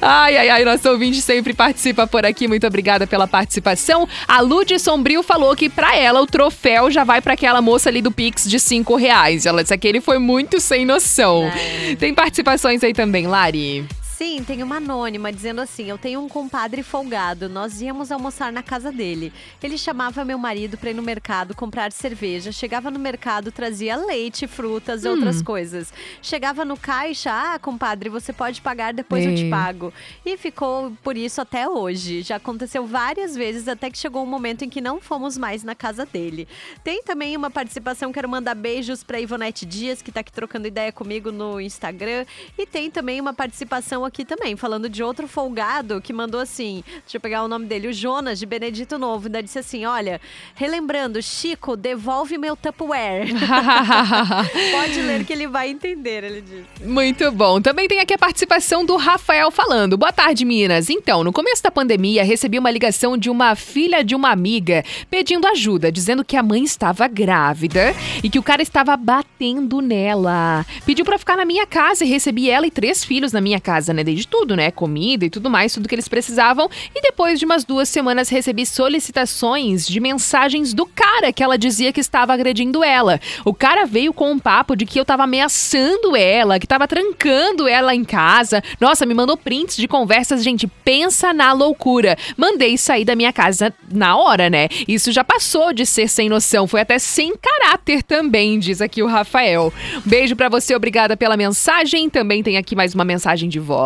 ai, 0.00 0.36
ai, 0.36 0.48
ai, 0.50 0.64
nosso 0.64 0.88
ouvinte 0.90 1.20
sempre 1.20 1.54
participa 1.54 2.06
por 2.06 2.26
aqui. 2.26 2.48
Muito 2.48 2.66
obrigada 2.66 3.06
pela 3.06 3.26
participação. 3.26 4.08
A 4.26 4.40
Lud 4.40 4.78
Sombrio 4.78 5.22
falou 5.22 5.54
que 5.54 5.68
pra 5.68 5.96
ela 5.96 6.20
o 6.20 6.26
troféu 6.26 6.90
já 6.90 7.04
vai 7.04 7.20
pra 7.20 7.34
aquela 7.34 7.62
moça 7.62 7.88
ali 7.88 8.02
do 8.02 8.10
Pix 8.10 8.48
de 8.48 8.58
5 8.58 8.96
reais. 8.96 9.46
Ela 9.46 9.62
disse 9.62 9.76
que 9.78 9.88
ele 9.88 10.00
foi 10.00 10.18
muito 10.18 10.60
sem 10.60 10.84
noção. 10.84 11.50
Tem 11.98 12.12
participações 12.14 12.82
aí 12.82 12.92
também, 12.92 13.26
Lari. 13.26 13.86
Sim, 14.22 14.44
tem 14.44 14.62
uma 14.62 14.76
anônima 14.76 15.32
dizendo 15.32 15.60
assim: 15.60 15.90
Eu 15.90 15.98
tenho 15.98 16.20
um 16.20 16.28
compadre 16.28 16.84
folgado. 16.84 17.48
Nós 17.48 17.82
íamos 17.82 18.12
almoçar 18.12 18.52
na 18.52 18.62
casa 18.62 18.92
dele. 18.92 19.32
Ele 19.60 19.76
chamava 19.76 20.24
meu 20.24 20.38
marido 20.38 20.78
para 20.78 20.90
ir 20.90 20.94
no 20.94 21.02
mercado 21.02 21.56
comprar 21.56 21.90
cerveja. 21.90 22.52
Chegava 22.52 22.88
no 22.88 23.00
mercado, 23.00 23.50
trazia 23.50 23.96
leite, 23.96 24.46
frutas 24.46 25.04
e 25.04 25.08
Hum. 25.08 25.14
outras 25.14 25.42
coisas. 25.42 25.92
Chegava 26.22 26.64
no 26.64 26.76
caixa: 26.76 27.32
Ah, 27.32 27.58
compadre, 27.58 28.08
você 28.08 28.32
pode 28.32 28.60
pagar, 28.60 28.94
depois 28.94 29.26
eu 29.26 29.34
te 29.34 29.50
pago. 29.50 29.92
E 30.24 30.36
ficou 30.36 30.92
por 31.02 31.16
isso 31.16 31.40
até 31.40 31.68
hoje. 31.68 32.22
Já 32.22 32.36
aconteceu 32.36 32.86
várias 32.86 33.34
vezes, 33.34 33.66
até 33.66 33.90
que 33.90 33.98
chegou 33.98 34.22
um 34.22 34.26
momento 34.26 34.64
em 34.64 34.68
que 34.68 34.80
não 34.80 35.00
fomos 35.00 35.36
mais 35.36 35.64
na 35.64 35.74
casa 35.74 36.06
dele. 36.06 36.46
Tem 36.84 37.02
também 37.02 37.36
uma 37.36 37.50
participação, 37.50 38.12
quero 38.12 38.28
mandar 38.28 38.54
beijos 38.54 39.02
para 39.02 39.18
Ivonete 39.18 39.66
Dias, 39.66 40.00
que 40.00 40.12
tá 40.12 40.20
aqui 40.20 40.30
trocando 40.30 40.68
ideia 40.68 40.92
comigo 40.92 41.32
no 41.32 41.60
Instagram. 41.60 42.24
E 42.56 42.64
tem 42.64 42.88
também 42.88 43.20
uma 43.20 43.34
participação 43.34 44.04
aqui 44.04 44.11
também, 44.24 44.54
falando 44.56 44.88
de 44.88 45.02
outro 45.02 45.26
folgado 45.26 46.00
que 46.00 46.12
mandou 46.12 46.40
assim: 46.40 46.84
deixa 47.02 47.16
eu 47.16 47.20
pegar 47.20 47.42
o 47.42 47.48
nome 47.48 47.64
dele, 47.66 47.88
o 47.88 47.92
Jonas 47.92 48.38
de 48.38 48.44
Benedito 48.44 48.98
Novo. 48.98 49.26
Ainda 49.26 49.42
disse 49.42 49.58
assim: 49.58 49.86
olha, 49.86 50.20
relembrando, 50.54 51.22
Chico, 51.22 51.76
devolve 51.76 52.36
meu 52.36 52.54
Tupperware. 52.54 53.28
Pode 54.72 55.00
ler 55.00 55.24
que 55.24 55.32
ele 55.32 55.46
vai 55.46 55.70
entender, 55.70 56.24
ele 56.24 56.42
disse. 56.42 56.84
Muito 56.84 57.32
bom. 57.32 57.60
Também 57.60 57.88
tem 57.88 58.00
aqui 58.00 58.12
a 58.12 58.18
participação 58.18 58.84
do 58.84 58.96
Rafael 58.96 59.50
falando. 59.50 59.96
Boa 59.96 60.12
tarde, 60.12 60.44
Minas. 60.44 60.90
Então, 60.90 61.24
no 61.24 61.32
começo 61.32 61.62
da 61.62 61.70
pandemia, 61.70 62.22
recebi 62.22 62.58
uma 62.58 62.70
ligação 62.70 63.16
de 63.16 63.30
uma 63.30 63.56
filha 63.56 64.04
de 64.04 64.14
uma 64.14 64.30
amiga 64.30 64.84
pedindo 65.10 65.46
ajuda, 65.46 65.90
dizendo 65.90 66.24
que 66.24 66.36
a 66.36 66.42
mãe 66.42 66.62
estava 66.62 67.08
grávida 67.08 67.94
e 68.22 68.28
que 68.28 68.38
o 68.38 68.42
cara 68.42 68.62
estava 68.62 68.96
batendo 68.96 69.80
nela. 69.80 70.66
Pediu 70.84 71.04
pra 71.04 71.18
ficar 71.18 71.36
na 71.36 71.44
minha 71.44 71.66
casa 71.66 72.04
e 72.04 72.08
recebi 72.08 72.50
ela 72.50 72.66
e 72.66 72.70
três 72.70 73.04
filhos 73.04 73.32
na 73.32 73.40
minha 73.40 73.60
casa, 73.60 73.94
né? 73.94 74.01
Desde 74.02 74.26
tudo, 74.26 74.56
né? 74.56 74.70
Comida 74.70 75.24
e 75.24 75.30
tudo 75.30 75.50
mais, 75.50 75.72
tudo 75.72 75.88
que 75.88 75.94
eles 75.94 76.08
precisavam. 76.08 76.68
E 76.94 77.00
depois 77.00 77.38
de 77.38 77.44
umas 77.44 77.64
duas 77.64 77.88
semanas 77.88 78.28
recebi 78.28 78.64
solicitações 78.66 79.86
de 79.86 80.00
mensagens 80.00 80.72
do 80.72 80.86
cara 80.86 81.32
que 81.32 81.42
ela 81.42 81.58
dizia 81.58 81.92
que 81.92 82.00
estava 82.00 82.32
agredindo 82.32 82.82
ela. 82.82 83.20
O 83.44 83.54
cara 83.54 83.84
veio 83.84 84.12
com 84.12 84.30
um 84.30 84.38
papo 84.38 84.76
de 84.76 84.84
que 84.84 84.98
eu 84.98 85.04
tava 85.04 85.24
ameaçando 85.24 86.16
ela, 86.16 86.58
que 86.58 86.66
tava 86.66 86.88
trancando 86.88 87.66
ela 87.68 87.94
em 87.94 88.04
casa. 88.04 88.62
Nossa, 88.80 89.06
me 89.06 89.14
mandou 89.14 89.36
prints 89.36 89.76
de 89.76 89.88
conversas, 89.88 90.42
gente, 90.42 90.66
pensa 90.66 91.32
na 91.32 91.52
loucura. 91.52 92.16
Mandei 92.36 92.76
sair 92.76 93.04
da 93.04 93.14
minha 93.14 93.32
casa 93.32 93.72
na 93.90 94.16
hora, 94.16 94.48
né? 94.48 94.68
Isso 94.86 95.12
já 95.12 95.24
passou 95.24 95.72
de 95.72 95.86
ser 95.86 96.08
sem 96.08 96.28
noção, 96.28 96.66
foi 96.66 96.80
até 96.80 96.98
sem 96.98 97.34
caráter 97.36 98.02
também, 98.02 98.58
diz 98.58 98.80
aqui 98.80 99.02
o 99.02 99.06
Rafael. 99.06 99.72
Beijo 100.04 100.36
pra 100.36 100.48
você, 100.48 100.74
obrigada 100.74 101.16
pela 101.16 101.36
mensagem. 101.36 102.08
Também 102.08 102.42
tem 102.42 102.56
aqui 102.56 102.74
mais 102.74 102.94
uma 102.94 103.04
mensagem 103.04 103.48
de 103.48 103.58
voz. 103.58 103.81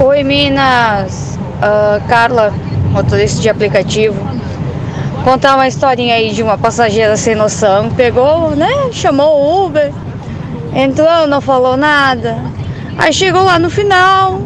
Oi, 0.00 0.22
Minas. 0.22 1.38
Ah, 1.62 1.98
Carla, 2.08 2.52
motorista 2.90 3.40
de 3.40 3.48
aplicativo. 3.48 4.14
Contar 5.24 5.54
uma 5.54 5.66
historinha 5.66 6.16
aí 6.16 6.30
de 6.32 6.42
uma 6.42 6.58
passageira 6.58 7.16
sem 7.16 7.34
noção. 7.34 7.88
Pegou, 7.92 8.50
né? 8.50 8.68
Chamou 8.92 9.34
o 9.40 9.64
Uber. 9.64 9.90
Entrou, 10.74 11.26
não 11.26 11.40
falou 11.40 11.74
nada. 11.74 12.36
Aí 12.98 13.14
chegou 13.14 13.42
lá 13.42 13.58
no 13.58 13.70
final. 13.70 14.42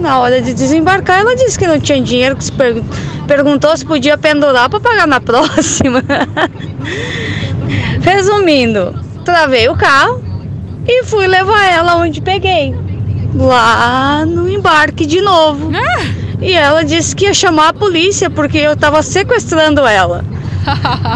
Na 0.00 0.18
hora 0.18 0.42
de 0.42 0.52
desembarcar, 0.52 1.20
ela 1.20 1.36
disse 1.36 1.56
que 1.56 1.66
não 1.68 1.78
tinha 1.78 2.00
dinheiro, 2.00 2.34
que 2.34 2.42
se 2.44 2.52
per- 2.52 2.82
perguntou 3.28 3.76
se 3.76 3.86
podia 3.86 4.18
pendurar 4.18 4.68
para 4.68 4.80
pagar 4.80 5.06
na 5.06 5.20
próxima. 5.22 6.02
Resumindo, 8.02 8.98
travei 9.24 9.68
o 9.68 9.76
carro 9.76 10.20
e 10.88 11.04
fui 11.04 11.28
levar 11.28 11.64
ela 11.66 11.94
onde 11.96 12.20
peguei. 12.20 12.74
Lá 13.36 14.24
no 14.26 14.48
embarque 14.48 15.04
de 15.04 15.20
novo. 15.20 15.70
E 16.40 16.52
ela 16.52 16.84
disse 16.84 17.14
que 17.14 17.26
ia 17.26 17.34
chamar 17.34 17.68
a 17.68 17.74
polícia 17.74 18.30
porque 18.30 18.58
eu 18.58 18.76
tava 18.76 19.02
sequestrando 19.02 19.86
ela. 19.86 20.24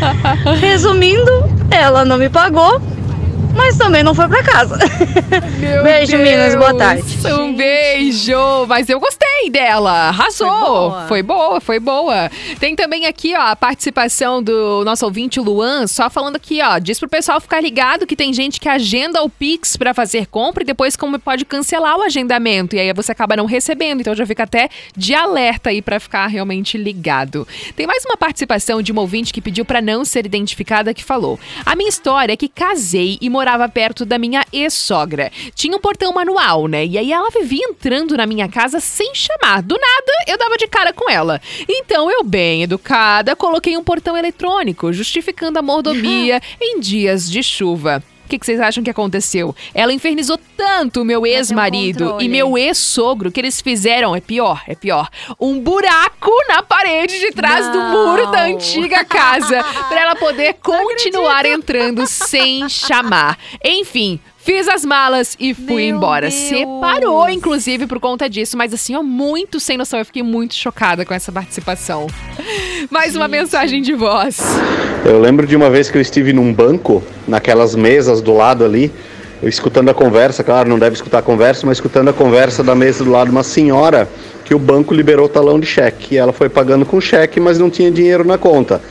Resumindo, 0.60 1.30
ela 1.70 2.04
não 2.04 2.16
me 2.16 2.28
pagou, 2.28 2.80
mas 3.54 3.76
também 3.76 4.02
não 4.02 4.14
foi 4.14 4.28
pra 4.28 4.42
casa. 4.42 4.78
Beijo, 5.82 6.16
Minas, 6.18 6.54
boa 6.54 6.74
tarde. 6.74 7.02
Um 7.28 7.54
beijo! 7.54 8.66
Mas 8.66 8.88
eu 8.88 8.98
gostei 8.98 9.50
dela. 9.50 10.08
Arrasou! 10.08 10.96
Foi 11.08 11.22
boa. 11.22 11.60
foi 11.60 11.78
boa, 11.78 12.30
Tem 12.58 12.74
também 12.74 13.06
aqui, 13.06 13.34
ó, 13.34 13.40
a 13.40 13.56
participação 13.56 14.42
do 14.42 14.84
nosso 14.84 15.04
ouvinte 15.04 15.38
Luan, 15.40 15.86
só 15.86 16.08
falando 16.08 16.36
aqui, 16.36 16.60
ó, 16.62 16.78
diz 16.78 16.98
pro 16.98 17.08
pessoal 17.08 17.40
ficar 17.40 17.60
ligado 17.60 18.06
que 18.06 18.16
tem 18.16 18.32
gente 18.32 18.60
que 18.60 18.68
agenda 18.68 19.22
o 19.22 19.28
Pix 19.28 19.76
pra 19.76 19.94
fazer 19.94 20.26
compra 20.26 20.62
e 20.62 20.66
depois 20.66 20.96
como 20.96 21.18
pode 21.18 21.44
cancelar 21.44 21.96
o 21.96 22.02
agendamento 22.02 22.76
e 22.76 22.80
aí 22.80 22.92
você 22.92 23.12
acaba 23.12 23.36
não 23.36 23.46
recebendo. 23.46 24.00
Então 24.00 24.14
já 24.14 24.26
fica 24.26 24.44
até 24.44 24.68
de 24.96 25.14
alerta 25.14 25.70
aí 25.70 25.82
pra 25.82 26.00
ficar 26.00 26.26
realmente 26.26 26.76
ligado. 26.76 27.46
Tem 27.76 27.86
mais 27.86 28.04
uma 28.04 28.16
participação 28.16 28.82
de 28.82 28.92
uma 28.92 29.00
ouvinte 29.00 29.32
que 29.32 29.40
pediu 29.40 29.64
pra 29.64 29.80
não 29.80 30.04
ser 30.04 30.26
identificada 30.26 30.94
que 30.94 31.04
falou: 31.04 31.38
"A 31.64 31.74
minha 31.74 31.88
história 31.88 32.32
é 32.32 32.36
que 32.36 32.48
casei 32.48 33.18
e 33.20 33.28
morava 33.40 33.66
perto 33.70 34.04
da 34.04 34.18
minha 34.18 34.44
ex-sogra. 34.52 35.32
Tinha 35.54 35.74
um 35.74 35.80
portão 35.80 36.12
manual, 36.12 36.66
né? 36.66 36.84
E 36.84 36.98
aí 36.98 37.10
ela 37.10 37.30
vivia 37.30 37.64
entrando 37.64 38.14
na 38.14 38.26
minha 38.26 38.46
casa 38.48 38.80
sem 38.80 39.14
chamar. 39.14 39.62
Do 39.62 39.76
nada, 39.80 40.12
eu 40.26 40.36
dava 40.36 40.58
de 40.58 40.66
cara 40.66 40.92
com 40.92 41.08
ela. 41.10 41.40
Então 41.66 42.10
eu, 42.10 42.22
bem 42.22 42.64
educada, 42.64 43.34
coloquei 43.34 43.78
um 43.78 43.82
portão 43.82 44.14
eletrônico, 44.14 44.92
justificando 44.92 45.58
a 45.58 45.62
mordomia 45.62 46.38
em 46.60 46.78
dias 46.80 47.30
de 47.30 47.42
chuva. 47.42 48.02
Que, 48.30 48.38
que 48.38 48.46
vocês 48.46 48.60
acham 48.60 48.82
que 48.82 48.90
aconteceu? 48.90 49.54
Ela 49.74 49.92
infernizou 49.92 50.38
tanto 50.56 51.02
o 51.02 51.04
meu 51.04 51.26
ex-marido 51.26 52.04
controle. 52.04 52.24
e 52.24 52.28
meu 52.28 52.56
ex-sogro 52.56 53.30
que 53.30 53.40
eles 53.40 53.60
fizeram, 53.60 54.14
é 54.16 54.20
pior, 54.20 54.62
é 54.66 54.74
pior, 54.74 55.08
um 55.38 55.58
buraco 55.60 56.30
na 56.48 56.62
parede 56.62 57.18
de 57.18 57.32
trás 57.32 57.66
do 57.68 57.78
Não. 57.78 58.06
muro 58.06 58.30
da 58.30 58.44
antiga 58.44 59.04
casa 59.04 59.62
pra 59.88 60.00
ela 60.00 60.14
poder 60.16 60.54
continuar 60.62 61.44
entrando 61.44 62.06
sem 62.06 62.68
chamar. 62.68 63.36
Enfim. 63.64 64.20
Fiz 64.42 64.66
as 64.68 64.84
malas 64.84 65.36
e 65.38 65.52
fui 65.52 65.86
Meu 65.86 65.96
embora. 65.96 66.28
Deus. 66.28 66.34
Separou, 66.34 67.28
inclusive, 67.28 67.86
por 67.86 68.00
conta 68.00 68.28
disso. 68.28 68.56
Mas 68.56 68.72
assim, 68.72 68.94
ó, 68.94 69.02
muito 69.02 69.60
sem 69.60 69.76
noção. 69.76 69.98
Eu 69.98 70.04
fiquei 70.04 70.22
muito 70.22 70.54
chocada 70.54 71.04
com 71.04 71.12
essa 71.12 71.30
participação. 71.30 72.06
Mais 72.90 73.14
uma 73.14 73.28
mensagem 73.28 73.82
de 73.82 73.92
voz. 73.92 74.40
Eu 75.04 75.20
lembro 75.20 75.46
de 75.46 75.54
uma 75.54 75.68
vez 75.68 75.90
que 75.90 75.98
eu 75.98 76.02
estive 76.02 76.32
num 76.32 76.52
banco, 76.52 77.02
naquelas 77.28 77.74
mesas 77.74 78.22
do 78.22 78.34
lado 78.34 78.64
ali, 78.64 78.90
eu 79.42 79.48
escutando 79.48 79.88
a 79.88 79.94
conversa, 79.94 80.44
claro, 80.44 80.68
não 80.68 80.78
deve 80.78 80.94
escutar 80.94 81.18
a 81.18 81.22
conversa, 81.22 81.66
mas 81.66 81.78
escutando 81.78 82.08
a 82.08 82.12
conversa 82.12 82.62
da 82.62 82.74
mesa 82.74 83.02
do 83.04 83.10
lado 83.10 83.28
de 83.28 83.32
uma 83.32 83.42
senhora 83.42 84.08
que 84.44 84.54
o 84.54 84.58
banco 84.58 84.92
liberou 84.92 85.26
o 85.26 85.28
talão 85.28 85.60
de 85.60 85.66
cheque. 85.66 86.14
E 86.14 86.18
ela 86.18 86.32
foi 86.32 86.48
pagando 86.48 86.84
com 86.84 87.00
cheque, 87.00 87.40
mas 87.40 87.58
não 87.58 87.70
tinha 87.70 87.90
dinheiro 87.90 88.24
na 88.24 88.36
conta. 88.36 88.82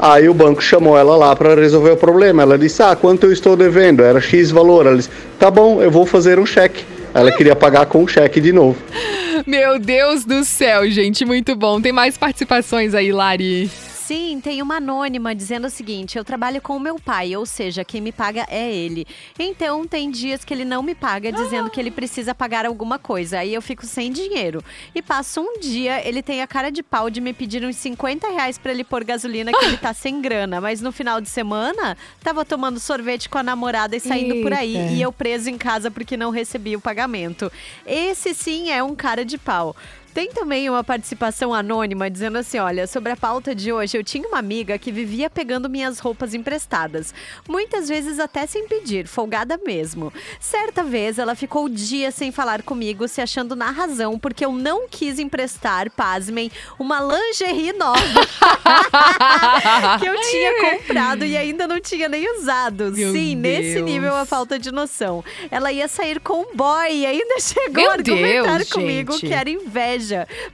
Aí 0.00 0.28
o 0.28 0.34
banco 0.34 0.62
chamou 0.62 0.96
ela 0.96 1.14
lá 1.16 1.36
para 1.36 1.54
resolver 1.54 1.90
o 1.90 1.96
problema. 1.96 2.42
Ela 2.42 2.58
disse: 2.58 2.82
Ah, 2.82 2.96
quanto 2.96 3.26
eu 3.26 3.32
estou 3.32 3.54
devendo? 3.54 4.02
Era 4.02 4.20
X 4.20 4.50
valor. 4.50 4.86
Ela 4.86 4.96
disse: 4.96 5.10
Tá 5.38 5.50
bom, 5.50 5.82
eu 5.82 5.90
vou 5.90 6.06
fazer 6.06 6.38
um 6.38 6.46
cheque. 6.46 6.84
Ela 7.12 7.32
queria 7.32 7.56
pagar 7.56 7.86
com 7.86 8.04
o 8.04 8.08
cheque 8.08 8.40
de 8.40 8.52
novo. 8.52 8.78
Meu 9.46 9.78
Deus 9.78 10.24
do 10.24 10.44
céu, 10.44 10.88
gente, 10.90 11.24
muito 11.24 11.56
bom. 11.56 11.80
Tem 11.80 11.92
mais 11.92 12.16
participações 12.16 12.94
aí, 12.94 13.12
Lari. 13.12 13.70
Sim, 14.10 14.40
tem 14.42 14.60
uma 14.60 14.78
anônima 14.78 15.36
dizendo 15.36 15.68
o 15.68 15.70
seguinte: 15.70 16.18
eu 16.18 16.24
trabalho 16.24 16.60
com 16.60 16.76
o 16.76 16.80
meu 16.80 16.98
pai, 16.98 17.36
ou 17.36 17.46
seja, 17.46 17.84
quem 17.84 18.00
me 18.00 18.10
paga 18.10 18.44
é 18.50 18.68
ele. 18.68 19.06
Então 19.38 19.86
tem 19.86 20.10
dias 20.10 20.44
que 20.44 20.52
ele 20.52 20.64
não 20.64 20.82
me 20.82 20.96
paga, 20.96 21.30
dizendo 21.30 21.70
que 21.70 21.78
ele 21.78 21.92
precisa 21.92 22.34
pagar 22.34 22.66
alguma 22.66 22.98
coisa. 22.98 23.38
Aí 23.38 23.54
eu 23.54 23.62
fico 23.62 23.86
sem 23.86 24.10
dinheiro. 24.10 24.64
E 24.92 25.00
passa 25.00 25.40
um 25.40 25.60
dia, 25.60 26.04
ele 26.04 26.24
tem 26.24 26.42
a 26.42 26.46
cara 26.48 26.70
de 26.70 26.82
pau 26.82 27.08
de 27.08 27.20
me 27.20 27.32
pedir 27.32 27.64
uns 27.64 27.76
50 27.76 28.26
reais 28.30 28.58
pra 28.58 28.72
ele 28.72 28.82
pôr 28.82 29.04
gasolina, 29.04 29.52
que 29.52 29.64
ele 29.64 29.76
tá 29.76 29.94
sem 29.94 30.20
grana. 30.20 30.60
Mas 30.60 30.80
no 30.80 30.90
final 30.90 31.20
de 31.20 31.28
semana, 31.28 31.96
tava 32.20 32.44
tomando 32.44 32.80
sorvete 32.80 33.28
com 33.28 33.38
a 33.38 33.44
namorada 33.44 33.94
e 33.94 34.00
saindo 34.00 34.42
por 34.42 34.52
aí. 34.52 34.76
Eita. 34.76 34.92
E 34.92 35.02
eu 35.02 35.12
preso 35.12 35.48
em 35.48 35.56
casa 35.56 35.88
porque 35.88 36.16
não 36.16 36.30
recebi 36.30 36.74
o 36.74 36.80
pagamento. 36.80 37.48
Esse 37.86 38.34
sim 38.34 38.70
é 38.70 38.82
um 38.82 38.96
cara 38.96 39.24
de 39.24 39.38
pau. 39.38 39.76
Tem 40.12 40.30
também 40.30 40.68
uma 40.68 40.82
participação 40.82 41.54
anônima 41.54 42.10
dizendo 42.10 42.38
assim: 42.38 42.58
olha, 42.58 42.86
sobre 42.86 43.12
a 43.12 43.16
pauta 43.16 43.54
de 43.54 43.72
hoje, 43.72 43.96
eu 43.96 44.04
tinha 44.04 44.26
uma 44.26 44.38
amiga 44.38 44.78
que 44.78 44.90
vivia 44.90 45.30
pegando 45.30 45.68
minhas 45.68 45.98
roupas 45.98 46.34
emprestadas. 46.34 47.14
Muitas 47.48 47.88
vezes 47.88 48.18
até 48.18 48.46
sem 48.46 48.66
pedir, 48.66 49.06
folgada 49.06 49.58
mesmo. 49.64 50.12
Certa 50.38 50.82
vez 50.82 51.18
ela 51.18 51.34
ficou 51.34 51.68
dias 51.68 52.14
sem 52.14 52.32
falar 52.32 52.62
comigo, 52.62 53.06
se 53.06 53.20
achando 53.20 53.54
na 53.54 53.70
razão, 53.70 54.18
porque 54.18 54.44
eu 54.44 54.52
não 54.52 54.88
quis 54.88 55.18
emprestar, 55.18 55.90
pasmem, 55.90 56.50
uma 56.78 57.00
lingerie 57.00 57.72
nova 57.72 58.00
que 60.00 60.06
eu 60.06 60.20
tinha 60.20 60.70
comprado 60.72 61.24
e 61.24 61.36
ainda 61.36 61.66
não 61.66 61.80
tinha 61.80 62.08
nem 62.08 62.38
usado. 62.38 62.90
Meu 62.92 63.12
Sim, 63.12 63.34
nesse 63.36 63.74
Deus. 63.74 63.86
nível 63.86 64.14
a 64.16 64.24
falta 64.24 64.58
de 64.58 64.70
noção. 64.72 65.24
Ela 65.50 65.72
ia 65.72 65.88
sair 65.88 66.20
com 66.20 66.42
um 66.42 66.56
boy 66.56 66.90
e 66.90 67.06
ainda 67.06 67.38
chegou 67.40 67.82
Meu 67.82 67.90
a 67.90 67.94
argumentar 67.94 68.56
Deus, 68.58 68.72
comigo 68.72 69.12
gente. 69.12 69.26
que 69.26 69.32
era 69.34 69.48
inveja, 69.50 69.99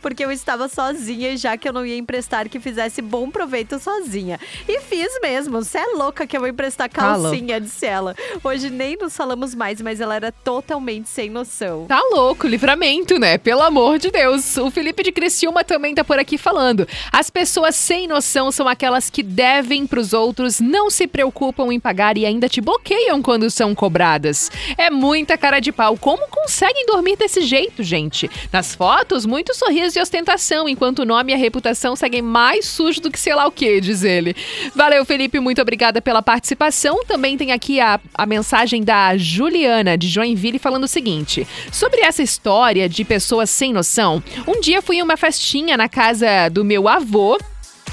porque 0.00 0.24
eu 0.24 0.30
estava 0.32 0.68
sozinha 0.68 1.32
e 1.32 1.36
já 1.36 1.56
que 1.56 1.68
eu 1.68 1.72
não 1.72 1.84
ia 1.84 1.96
emprestar 1.96 2.48
que 2.48 2.58
fizesse 2.58 3.02
bom 3.02 3.30
proveito 3.30 3.78
sozinha. 3.78 4.38
E 4.68 4.80
fiz 4.80 5.08
mesmo. 5.22 5.62
Você 5.62 5.78
é 5.78 5.86
louca 5.94 6.26
que 6.26 6.36
eu 6.36 6.40
vou 6.40 6.48
emprestar 6.48 6.88
Tá 6.88 6.88
calcinha, 6.88 7.60
disse 7.60 7.86
ela. 7.86 8.14
Hoje 8.42 8.70
nem 8.70 8.96
nos 8.96 9.16
falamos 9.16 9.54
mais, 9.54 9.80
mas 9.80 10.00
ela 10.00 10.14
era 10.14 10.30
totalmente 10.32 11.08
sem 11.08 11.28
noção. 11.28 11.86
Tá 11.86 12.00
louco, 12.12 12.46
livramento, 12.46 13.18
né? 13.18 13.38
Pelo 13.38 13.62
amor 13.62 13.98
de 13.98 14.10
Deus. 14.10 14.56
O 14.56 14.70
Felipe 14.70 15.02
de 15.02 15.12
Criciúma 15.12 15.64
também 15.64 15.94
tá 15.94 16.04
por 16.04 16.18
aqui 16.18 16.38
falando. 16.38 16.86
As 17.12 17.30
pessoas 17.30 17.74
sem 17.74 18.06
noção 18.06 18.50
são 18.52 18.68
aquelas 18.68 19.10
que 19.10 19.22
devem 19.22 19.86
pros 19.86 20.12
outros, 20.12 20.60
não 20.60 20.90
se 20.90 21.06
preocupam 21.06 21.72
em 21.72 21.80
pagar 21.80 22.16
e 22.16 22.24
ainda 22.26 22.48
te 22.48 22.60
bloqueiam 22.60 23.20
quando 23.22 23.50
são 23.50 23.74
cobradas. 23.74 24.50
É 24.78 24.90
muita 24.90 25.36
cara 25.36 25.60
de 25.60 25.72
pau. 25.72 25.96
Como 25.96 26.28
conseguem 26.28 26.86
dormir 26.86 27.16
desse 27.16 27.40
jeito, 27.42 27.82
gente? 27.82 28.30
Nas 28.52 28.74
fotos, 28.74 29.26
muito 29.36 29.54
sorriso 29.54 29.98
e 29.98 30.00
ostentação, 30.00 30.66
enquanto 30.66 31.00
o 31.00 31.04
nome 31.04 31.30
e 31.30 31.34
a 31.34 31.36
reputação 31.38 31.94
seguem 31.94 32.22
mais 32.22 32.64
sujo 32.64 33.02
do 33.02 33.10
que 33.10 33.20
sei 33.20 33.34
lá 33.34 33.46
o 33.46 33.50
que, 33.50 33.82
diz 33.82 34.02
ele. 34.02 34.34
Valeu, 34.74 35.04
Felipe, 35.04 35.38
muito 35.38 35.60
obrigada 35.60 36.00
pela 36.00 36.22
participação. 36.22 37.04
Também 37.04 37.36
tem 37.36 37.52
aqui 37.52 37.78
a, 37.78 38.00
a 38.14 38.24
mensagem 38.24 38.82
da 38.82 39.14
Juliana, 39.18 39.98
de 39.98 40.08
Joinville, 40.08 40.58
falando 40.58 40.84
o 40.84 40.88
seguinte: 40.88 41.46
sobre 41.70 42.00
essa 42.00 42.22
história 42.22 42.88
de 42.88 43.04
pessoas 43.04 43.50
sem 43.50 43.74
noção. 43.74 44.22
Um 44.48 44.58
dia 44.58 44.80
fui 44.80 44.96
em 44.96 45.02
uma 45.02 45.18
festinha 45.18 45.76
na 45.76 45.86
casa 45.86 46.48
do 46.48 46.64
meu 46.64 46.88
avô. 46.88 47.38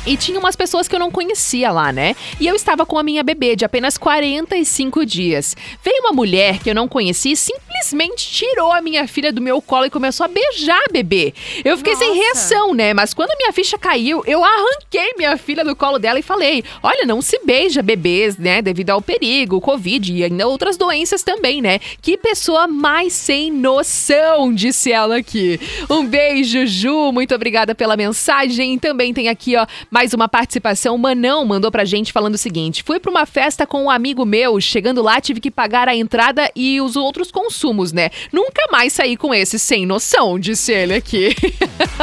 E 0.05 0.17
tinha 0.17 0.37
umas 0.37 0.55
pessoas 0.55 0.87
que 0.87 0.95
eu 0.95 0.99
não 0.99 1.09
conhecia 1.09 1.71
lá, 1.71 1.91
né? 1.91 2.15
E 2.39 2.45
eu 2.45 2.55
estava 2.55 2.85
com 2.85 2.97
a 2.97 3.03
minha 3.03 3.23
bebê 3.23 3.55
de 3.55 3.63
apenas 3.63 3.97
45 3.97 5.05
dias. 5.05 5.55
Veio 5.83 6.01
uma 6.01 6.11
mulher 6.11 6.59
que 6.59 6.69
eu 6.69 6.75
não 6.75 6.87
conhecia 6.87 7.31
e 7.31 7.37
simplesmente 7.37 8.29
tirou 8.29 8.71
a 8.71 8.81
minha 8.81 9.07
filha 9.07 9.31
do 9.31 9.41
meu 9.41 9.61
colo 9.61 9.85
e 9.85 9.89
começou 9.89 10.25
a 10.25 10.27
beijar 10.27 10.81
a 10.89 10.91
bebê. 10.91 11.33
Eu 11.63 11.77
fiquei 11.77 11.95
sem 11.95 12.15
reação, 12.15 12.73
né? 12.73 12.93
Mas 12.93 13.13
quando 13.13 13.31
a 13.31 13.37
minha 13.37 13.53
ficha 13.53 13.77
caiu, 13.77 14.23
eu 14.25 14.43
arranquei 14.43 15.13
minha 15.17 15.37
filha 15.37 15.63
do 15.63 15.75
colo 15.75 15.97
dela 15.97 16.19
e 16.19 16.23
falei: 16.23 16.63
Olha, 16.81 17.05
não 17.05 17.21
se 17.21 17.39
beija 17.45 17.81
bebês, 17.81 18.37
né? 18.37 18.61
Devido 18.61 18.89
ao 18.89 19.01
perigo, 19.01 19.61
Covid 19.61 20.13
e 20.13 20.23
ainda 20.23 20.47
outras 20.47 20.75
doenças 20.75 21.23
também, 21.23 21.61
né? 21.61 21.79
Que 22.01 22.17
pessoa 22.17 22.67
mais 22.67 23.13
sem 23.13 23.51
noção, 23.51 24.53
disse 24.53 24.91
ela 24.91 25.17
aqui. 25.17 25.59
Um 25.89 26.05
beijo, 26.05 26.65
Ju. 26.65 27.11
Muito 27.13 27.33
obrigada 27.33 27.73
pela 27.73 27.95
mensagem. 27.95 28.77
Também 28.77 29.13
tem 29.13 29.29
aqui, 29.29 29.55
ó, 29.55 29.65
mais 29.93 30.12
uma 30.12 30.27
participação. 30.27 30.97
Manão 30.97 31.45
mandou 31.45 31.71
pra 31.71 31.86
gente 31.86 32.12
falando 32.12 32.34
o 32.34 32.38
seguinte: 32.38 32.82
fui 32.84 32.99
pra 32.99 33.12
uma 33.12 33.27
festa 33.27 33.67
com 33.67 33.84
um 33.84 33.89
amigo 33.91 34.25
meu. 34.25 34.60
Chegando 34.60 35.03
lá, 35.03 35.21
tive 35.21 35.39
que 35.39 35.51
pagar 35.51 35.88
a 35.88 35.95
entrada 35.95 36.49
e 36.56 36.82
os 36.82 36.95
outros 36.95 37.32
consumos, 37.32 37.93
né? 37.93 38.10
Nunca 38.32 38.63
mais 38.71 38.93
saí 38.93 39.15
com 39.15 39.32
esse 39.32 39.60
sem 39.60 39.86
noção, 39.86 40.39
disse 40.39 40.71
ele 40.71 40.95
aqui. 40.95 41.36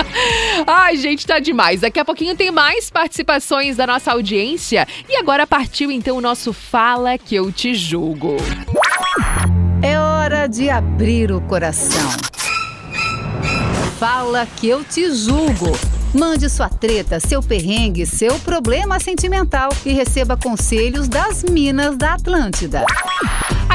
Ai, 0.65 0.97
gente, 0.97 1.27
tá 1.27 1.41
demais. 1.41 1.81
Daqui 1.81 1.99
a 1.99 2.05
pouquinho 2.05 2.37
tem 2.37 2.53
mais 2.53 2.89
participações 2.89 3.77
da 3.77 3.87
nossa 3.87 4.13
audiência. 4.13 4.87
E 5.09 5.17
agora 5.17 5.45
partiu 5.45 5.91
então 5.91 6.17
o 6.17 6.21
nosso 6.21 6.53
Fala 6.53 7.19
que 7.19 7.35
eu 7.35 7.51
te 7.51 7.75
julgo. 7.75 8.37
É 9.83 9.99
hora 9.99 10.47
de 10.47 10.71
abrir 10.71 11.33
o 11.33 11.41
coração. 11.41 12.11
Fala 13.99 14.47
que 14.47 14.69
eu 14.69 14.85
te 14.85 15.11
julgo. 15.13 16.00
Mande 16.13 16.49
sua 16.49 16.69
treta, 16.69 17.21
seu 17.21 17.41
perrengue, 17.41 18.05
seu 18.05 18.37
problema 18.41 18.99
sentimental 18.99 19.71
e 19.87 19.93
receba 19.93 20.37
conselhos 20.37 21.09
das 21.09 21.45
Minas 21.45 21.97
da 21.97 22.15
Atlântida. 22.15 22.85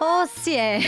Ô, 0.01 0.25
se 0.25 0.55
é. 0.55 0.79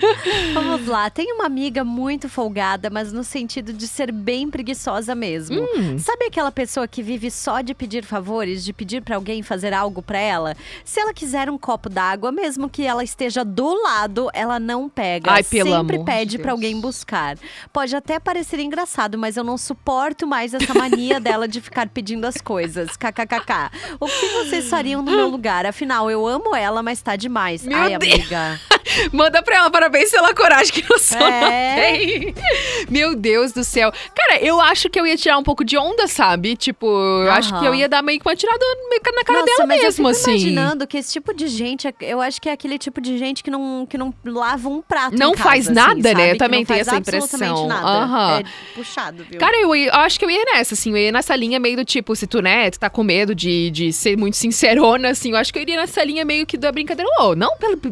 Vamos 0.54 0.86
lá. 0.86 1.10
Tem 1.10 1.30
uma 1.34 1.44
amiga 1.44 1.84
muito 1.84 2.30
folgada, 2.30 2.88
mas 2.88 3.12
no 3.12 3.24
sentido 3.24 3.74
de 3.74 3.86
ser 3.86 4.10
bem 4.10 4.48
preguiçosa 4.48 5.14
mesmo. 5.14 5.60
Hum. 5.60 5.98
Sabe 5.98 6.24
aquela 6.24 6.50
pessoa 6.50 6.88
que 6.88 7.02
vive 7.02 7.30
só 7.30 7.60
de 7.60 7.74
pedir 7.74 8.06
favores, 8.06 8.64
de 8.64 8.69
pedir 8.72 9.02
pra 9.02 9.16
alguém 9.16 9.42
fazer 9.42 9.72
algo 9.72 10.02
pra 10.02 10.18
ela? 10.18 10.56
Se 10.84 11.00
ela 11.00 11.12
quiser 11.14 11.48
um 11.50 11.58
copo 11.58 11.88
d'água, 11.88 12.30
mesmo 12.32 12.68
que 12.68 12.84
ela 12.86 13.02
esteja 13.04 13.44
do 13.44 13.72
lado, 13.82 14.28
ela 14.32 14.58
não 14.58 14.88
pega. 14.88 15.30
Ai, 15.32 15.42
pelo 15.42 15.70
Sempre 15.70 15.96
amor 15.96 16.04
pede 16.06 16.30
de 16.32 16.38
pra 16.38 16.52
Deus. 16.52 16.58
alguém 16.58 16.80
buscar. 16.80 17.36
Pode 17.72 17.94
até 17.96 18.18
parecer 18.18 18.58
engraçado, 18.60 19.18
mas 19.18 19.36
eu 19.36 19.44
não 19.44 19.56
suporto 19.58 20.26
mais 20.26 20.54
essa 20.54 20.72
mania 20.74 21.18
dela 21.20 21.46
de 21.48 21.60
ficar 21.60 21.88
pedindo 21.88 22.24
as 22.26 22.36
coisas. 22.40 22.96
KKKK. 22.96 23.70
O 23.98 24.06
que 24.06 24.26
vocês 24.28 24.68
fariam 24.68 25.02
no 25.02 25.10
meu 25.10 25.28
lugar? 25.30 25.66
Afinal, 25.66 26.10
eu 26.10 26.26
amo 26.26 26.54
ela, 26.54 26.82
mas 26.82 27.00
tá 27.02 27.16
demais. 27.16 27.64
Meu 27.66 27.78
Ai, 27.78 27.98
Deus. 27.98 28.14
amiga. 28.14 28.60
Manda 29.12 29.42
pra 29.42 29.56
ela, 29.56 29.70
parabéns 29.70 30.10
pela 30.10 30.34
coragem 30.34 30.72
que 30.72 30.88
noção 30.88 31.20
É. 31.20 31.74
tem. 31.92 32.34
Meu 32.90 33.14
Deus 33.14 33.52
do 33.52 33.62
céu. 33.62 33.92
Cara, 34.14 34.40
eu 34.40 34.60
acho 34.60 34.88
que 34.90 34.98
eu 34.98 35.06
ia 35.06 35.16
tirar 35.16 35.38
um 35.38 35.42
pouco 35.42 35.64
de 35.64 35.76
onda, 35.78 36.08
sabe? 36.08 36.56
Tipo, 36.56 36.86
eu 36.86 37.30
acho 37.30 37.56
que 37.58 37.64
eu 37.64 37.74
ia 37.74 37.88
dar 37.88 38.02
meio 38.02 38.18
que 38.18 38.26
uma 38.28 38.34
tirada 38.34 38.59
na 38.60 39.24
cara 39.24 39.40
Nossa, 39.40 39.56
dela 39.56 39.66
mas 39.66 39.82
mesmo, 39.82 40.08
eu 40.08 40.14
fico 40.14 40.30
assim. 40.30 40.30
imaginando 40.30 40.86
que 40.86 40.98
esse 40.98 41.12
tipo 41.12 41.34
de 41.34 41.48
gente, 41.48 41.92
eu 42.00 42.20
acho 42.20 42.40
que 42.40 42.48
é 42.48 42.52
aquele 42.52 42.78
tipo 42.78 43.00
de 43.00 43.18
gente 43.18 43.42
que 43.42 43.50
não, 43.50 43.86
que 43.86 43.96
não 43.98 44.14
lava 44.24 44.68
um 44.68 44.82
prato 44.82 45.16
Não 45.16 45.32
casa, 45.32 45.42
faz 45.42 45.66
assim, 45.66 45.74
nada, 45.74 45.94
né? 45.94 46.10
sabe? 46.10 46.30
Eu 46.30 46.38
também 46.38 46.64
tenho 46.64 46.80
essa 46.80 46.96
impressão. 46.96 47.66
Nada. 47.66 47.86
Aham. 47.86 48.40
É 48.40 48.44
puxado, 48.74 49.24
viu? 49.28 49.38
Cara, 49.38 49.56
eu, 49.60 49.74
eu 49.74 49.92
acho 49.94 50.18
que 50.18 50.24
eu 50.24 50.30
ia 50.30 50.44
nessa, 50.44 50.74
assim, 50.74 50.90
eu 50.90 50.96
ia 50.96 51.12
nessa 51.12 51.34
linha 51.36 51.58
meio 51.58 51.76
do 51.76 51.84
tipo, 51.84 52.14
se 52.14 52.26
tu, 52.26 52.40
né, 52.40 52.70
tu 52.70 52.78
tá 52.78 52.90
com 52.90 53.02
medo 53.02 53.34
de, 53.34 53.70
de 53.70 53.92
ser 53.92 54.16
muito 54.16 54.36
sincerona, 54.36 55.10
assim, 55.10 55.30
eu 55.30 55.36
acho 55.36 55.52
que 55.52 55.58
eu 55.58 55.62
iria 55.62 55.76
nessa 55.76 56.02
linha 56.04 56.24
meio 56.24 56.46
que 56.46 56.56
da 56.56 56.70
brincadeira. 56.72 57.10
Ô, 57.20 57.34
não, 57.34 57.50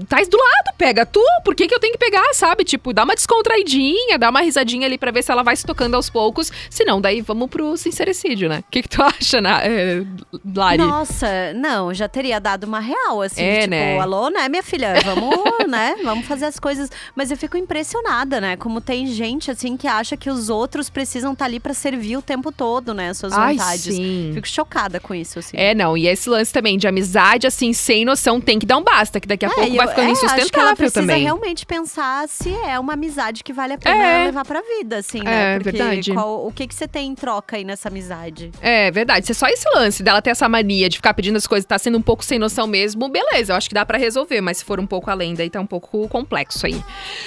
tá 0.08 0.18
do 0.28 0.36
lado, 0.36 0.76
pega 0.76 1.06
tu, 1.06 1.22
por 1.44 1.54
que 1.54 1.66
que 1.66 1.74
eu 1.74 1.80
tenho 1.80 1.92
que 1.92 1.98
pegar, 1.98 2.34
sabe? 2.34 2.64
Tipo, 2.64 2.92
dá 2.92 3.04
uma 3.04 3.14
descontraidinha, 3.14 4.18
dá 4.18 4.30
uma 4.30 4.40
risadinha 4.40 4.86
ali 4.86 4.98
pra 4.98 5.10
ver 5.10 5.22
se 5.22 5.30
ela 5.30 5.42
vai 5.42 5.56
se 5.56 5.64
tocando 5.64 5.94
aos 5.94 6.10
poucos, 6.10 6.50
se 6.68 6.84
não, 6.84 7.00
daí 7.00 7.20
vamos 7.20 7.48
pro 7.48 7.76
sincericídio, 7.76 8.48
né? 8.48 8.58
O 8.66 8.70
que 8.70 8.82
que 8.82 8.88
tu 8.88 9.00
acha, 9.02 9.40
na, 9.40 9.62
é, 9.64 10.02
Lari? 10.58 10.78
Nossa, 10.78 11.26
não, 11.54 11.92
já 11.94 12.08
teria 12.08 12.38
dado 12.40 12.64
uma 12.64 12.80
real, 12.80 13.22
assim, 13.22 13.42
É, 13.42 13.58
tipo, 13.60 13.70
né? 13.70 13.98
alô, 13.98 14.28
né, 14.28 14.48
minha 14.48 14.62
filha, 14.62 14.94
vamos, 15.04 15.34
né, 15.68 15.96
vamos 16.04 16.26
fazer 16.26 16.46
as 16.46 16.58
coisas. 16.58 16.90
Mas 17.14 17.30
eu 17.30 17.36
fico 17.36 17.56
impressionada, 17.56 18.40
né, 18.40 18.56
como 18.56 18.80
tem 18.80 19.06
gente, 19.06 19.50
assim, 19.50 19.76
que 19.76 19.86
acha 19.86 20.16
que 20.16 20.28
os 20.28 20.48
outros 20.48 20.90
precisam 20.90 21.32
estar 21.32 21.44
ali 21.46 21.60
pra 21.60 21.72
servir 21.72 22.16
o 22.16 22.22
tempo 22.22 22.50
todo, 22.52 22.92
né, 22.92 23.10
as 23.10 23.18
suas 23.18 23.32
Ai, 23.32 23.54
vontades. 23.56 23.94
sim. 23.94 24.30
Fico 24.34 24.48
chocada 24.48 24.98
com 25.00 25.14
isso, 25.14 25.38
assim. 25.38 25.56
É, 25.56 25.74
não, 25.74 25.96
e 25.96 26.06
esse 26.08 26.28
lance 26.28 26.52
também 26.52 26.76
de 26.76 26.86
amizade, 26.88 27.46
assim, 27.46 27.72
sem 27.72 28.04
noção, 28.04 28.40
tem 28.40 28.58
que 28.58 28.66
dar 28.66 28.76
um 28.76 28.82
basta, 28.82 29.20
que 29.20 29.28
daqui 29.28 29.44
a 29.46 29.48
É, 29.48 29.52
pouco 29.54 29.70
e 29.70 29.76
vai 29.76 29.86
eu- 29.86 29.90
ficando 29.90 30.08
é, 30.08 30.12
Acho 30.12 30.20
que 30.20 30.26
ela 30.26 30.36
insustentável 30.40 30.76
precisa 30.76 31.00
também. 31.00 31.22
realmente 31.22 31.64
pensar 31.66 32.28
se 32.28 32.50
é 32.66 32.78
uma 32.78 32.94
amizade 32.94 33.44
que 33.44 33.52
vale 33.52 33.74
a 33.74 33.78
pena 33.78 33.96
É. 34.04 34.24
levar 34.24 34.44
pra 34.44 34.60
vida, 34.62 34.98
assim, 34.98 35.22
né? 35.22 35.54
É, 35.54 35.58
Porque 35.58 35.70
verdade. 35.78 36.12
qual- 36.12 36.46
o 36.46 36.52
que, 36.52 36.66
que 36.66 36.74
você 36.74 36.88
tem 36.88 37.08
em 37.10 37.14
troca 37.14 37.56
aí 37.56 37.64
nessa 37.64 37.88
amizade? 37.88 38.50
É 38.60 38.90
verdade. 38.90 39.26
Se 39.26 39.32
é 39.32 39.34
só 39.34 39.46
esse 39.48 39.68
lance 39.74 40.02
dela 40.02 40.20
ter 40.20 40.30
essa 40.38 40.48
mania 40.48 40.88
de 40.88 40.96
ficar 40.98 41.12
pedindo 41.14 41.34
as 41.36 41.48
coisas, 41.48 41.66
tá 41.66 41.76
sendo 41.78 41.98
um 41.98 42.02
pouco 42.02 42.24
sem 42.24 42.38
noção 42.38 42.68
mesmo, 42.68 43.08
beleza, 43.08 43.52
eu 43.52 43.56
acho 43.56 43.68
que 43.68 43.74
dá 43.74 43.84
pra 43.84 43.98
resolver, 43.98 44.40
mas 44.40 44.58
se 44.58 44.64
for 44.64 44.78
um 44.78 44.86
pouco 44.86 45.10
além, 45.10 45.34
daí 45.34 45.50
tá 45.50 45.60
um 45.60 45.66
pouco 45.66 46.06
complexo 46.08 46.64
aí. 46.64 46.80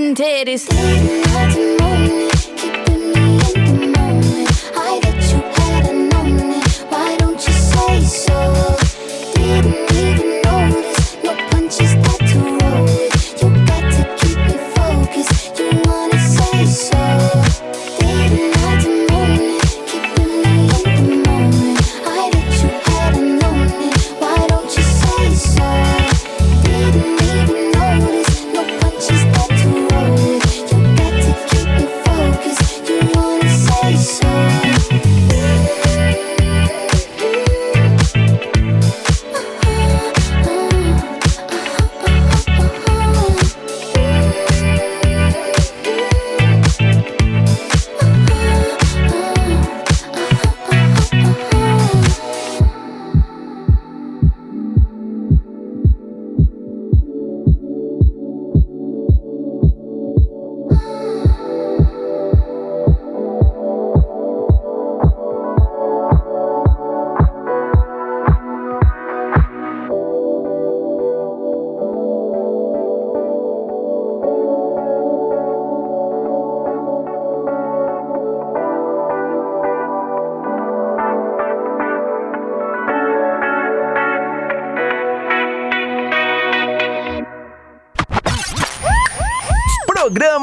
and 0.00 0.16
Teddy's. 0.16 1.99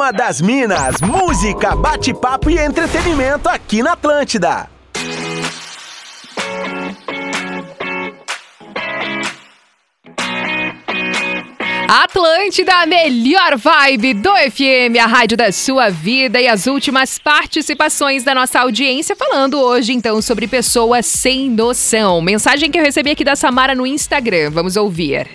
Programa 0.07 0.13
das 0.13 0.41
Minas, 0.41 1.01
música, 1.01 1.75
bate-papo 1.75 2.49
e 2.49 2.57
entretenimento 2.57 3.49
aqui 3.49 3.81
na 3.81 3.93
Atlântida. 3.93 4.69
Atlântida, 11.89 12.73
a 12.75 12.85
melhor 12.85 13.57
vibe 13.57 14.13
do 14.15 14.29
FM, 14.29 14.97
a 15.01 15.07
rádio 15.07 15.37
da 15.37 15.51
sua 15.51 15.89
vida 15.89 16.39
e 16.39 16.47
as 16.47 16.67
últimas 16.67 17.17
participações 17.17 18.23
da 18.23 18.35
nossa 18.35 18.59
audiência 18.59 19.15
falando 19.15 19.59
hoje 19.59 19.93
então 19.93 20.21
sobre 20.21 20.47
pessoas 20.47 21.05
sem 21.05 21.49
noção. 21.49 22.21
Mensagem 22.21 22.69
que 22.69 22.79
eu 22.79 22.83
recebi 22.83 23.11
aqui 23.11 23.23
da 23.23 23.35
Samara 23.35 23.73
no 23.73 23.85
Instagram. 23.85 24.51
Vamos 24.51 24.75
ouvir. 24.75 25.27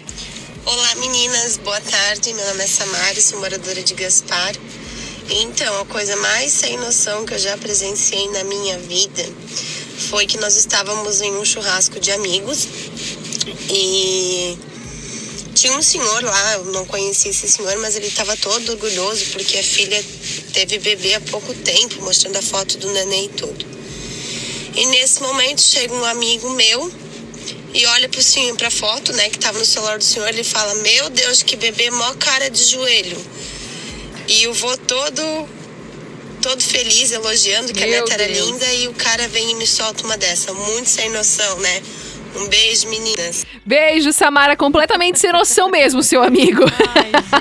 Olá 0.64 0.94
meninas, 0.94 1.56
boa 1.56 1.80
tarde. 1.80 2.32
Meu 2.32 2.46
nome 2.46 2.62
é 2.62 2.66
Samara, 2.68 3.20
sou 3.20 3.40
moradora 3.40 3.82
de 3.82 3.94
Gaspar. 3.94 4.54
Então, 5.28 5.80
a 5.80 5.84
coisa 5.86 6.14
mais 6.14 6.52
sem 6.52 6.76
noção 6.76 7.26
que 7.26 7.34
eu 7.34 7.38
já 7.38 7.58
presenciei 7.58 8.28
na 8.28 8.44
minha 8.44 8.78
vida 8.78 9.28
foi 10.08 10.24
que 10.24 10.38
nós 10.38 10.56
estávamos 10.56 11.20
em 11.20 11.32
um 11.32 11.44
churrasco 11.44 11.98
de 11.98 12.12
amigos 12.12 12.68
e 13.68 14.56
tinha 15.52 15.76
um 15.76 15.82
senhor 15.82 16.22
lá, 16.22 16.52
eu 16.52 16.66
não 16.66 16.86
conhecia 16.86 17.32
esse 17.32 17.48
senhor, 17.48 17.76
mas 17.78 17.96
ele 17.96 18.06
estava 18.06 18.36
todo 18.36 18.70
orgulhoso 18.70 19.24
porque 19.32 19.58
a 19.58 19.64
filha 19.64 20.02
teve 20.52 20.78
bebê 20.78 21.14
há 21.14 21.20
pouco 21.22 21.52
tempo, 21.54 22.04
mostrando 22.04 22.36
a 22.36 22.42
foto 22.42 22.78
do 22.78 22.88
neném 22.92 23.24
e 23.24 23.28
tudo. 23.30 23.66
E 24.76 24.86
nesse 24.86 25.20
momento 25.22 25.60
chega 25.60 25.92
um 25.92 26.04
amigo 26.04 26.48
meu 26.50 27.01
e 27.74 27.86
olha 27.86 28.08
pro 28.08 28.22
senhor, 28.22 28.56
pra 28.56 28.70
foto, 28.70 29.12
né, 29.12 29.30
que 29.30 29.38
tava 29.38 29.58
no 29.58 29.64
celular 29.64 29.98
do 29.98 30.04
senhor, 30.04 30.28
ele 30.28 30.44
fala: 30.44 30.74
Meu 30.76 31.10
Deus, 31.10 31.42
que 31.42 31.56
bebê 31.56 31.90
mó 31.90 32.14
cara 32.14 32.50
de 32.50 32.64
joelho. 32.64 33.18
E 34.28 34.46
o 34.46 34.54
vô 34.54 34.76
todo, 34.76 35.48
todo 36.40 36.62
feliz, 36.62 37.10
elogiando 37.12 37.72
que 37.72 37.82
a 37.82 37.86
Meu 37.86 38.00
neta 38.00 38.14
era 38.14 38.26
Deus. 38.32 38.46
linda, 38.46 38.72
e 38.74 38.88
o 38.88 38.94
cara 38.94 39.26
vem 39.28 39.50
e 39.50 39.54
me 39.54 39.66
solta 39.66 40.04
uma 40.04 40.16
dessa. 40.16 40.52
Muito 40.52 40.88
sem 40.88 41.10
noção, 41.10 41.58
né? 41.58 41.82
Um 42.34 42.48
beijo, 42.48 42.88
meninas. 42.88 43.46
Beijo, 43.64 44.12
Samara, 44.12 44.56
completamente 44.56 45.18
sem 45.18 45.30
noção 45.30 45.70
mesmo, 45.70 46.02
seu 46.02 46.22
amigo. 46.22 46.62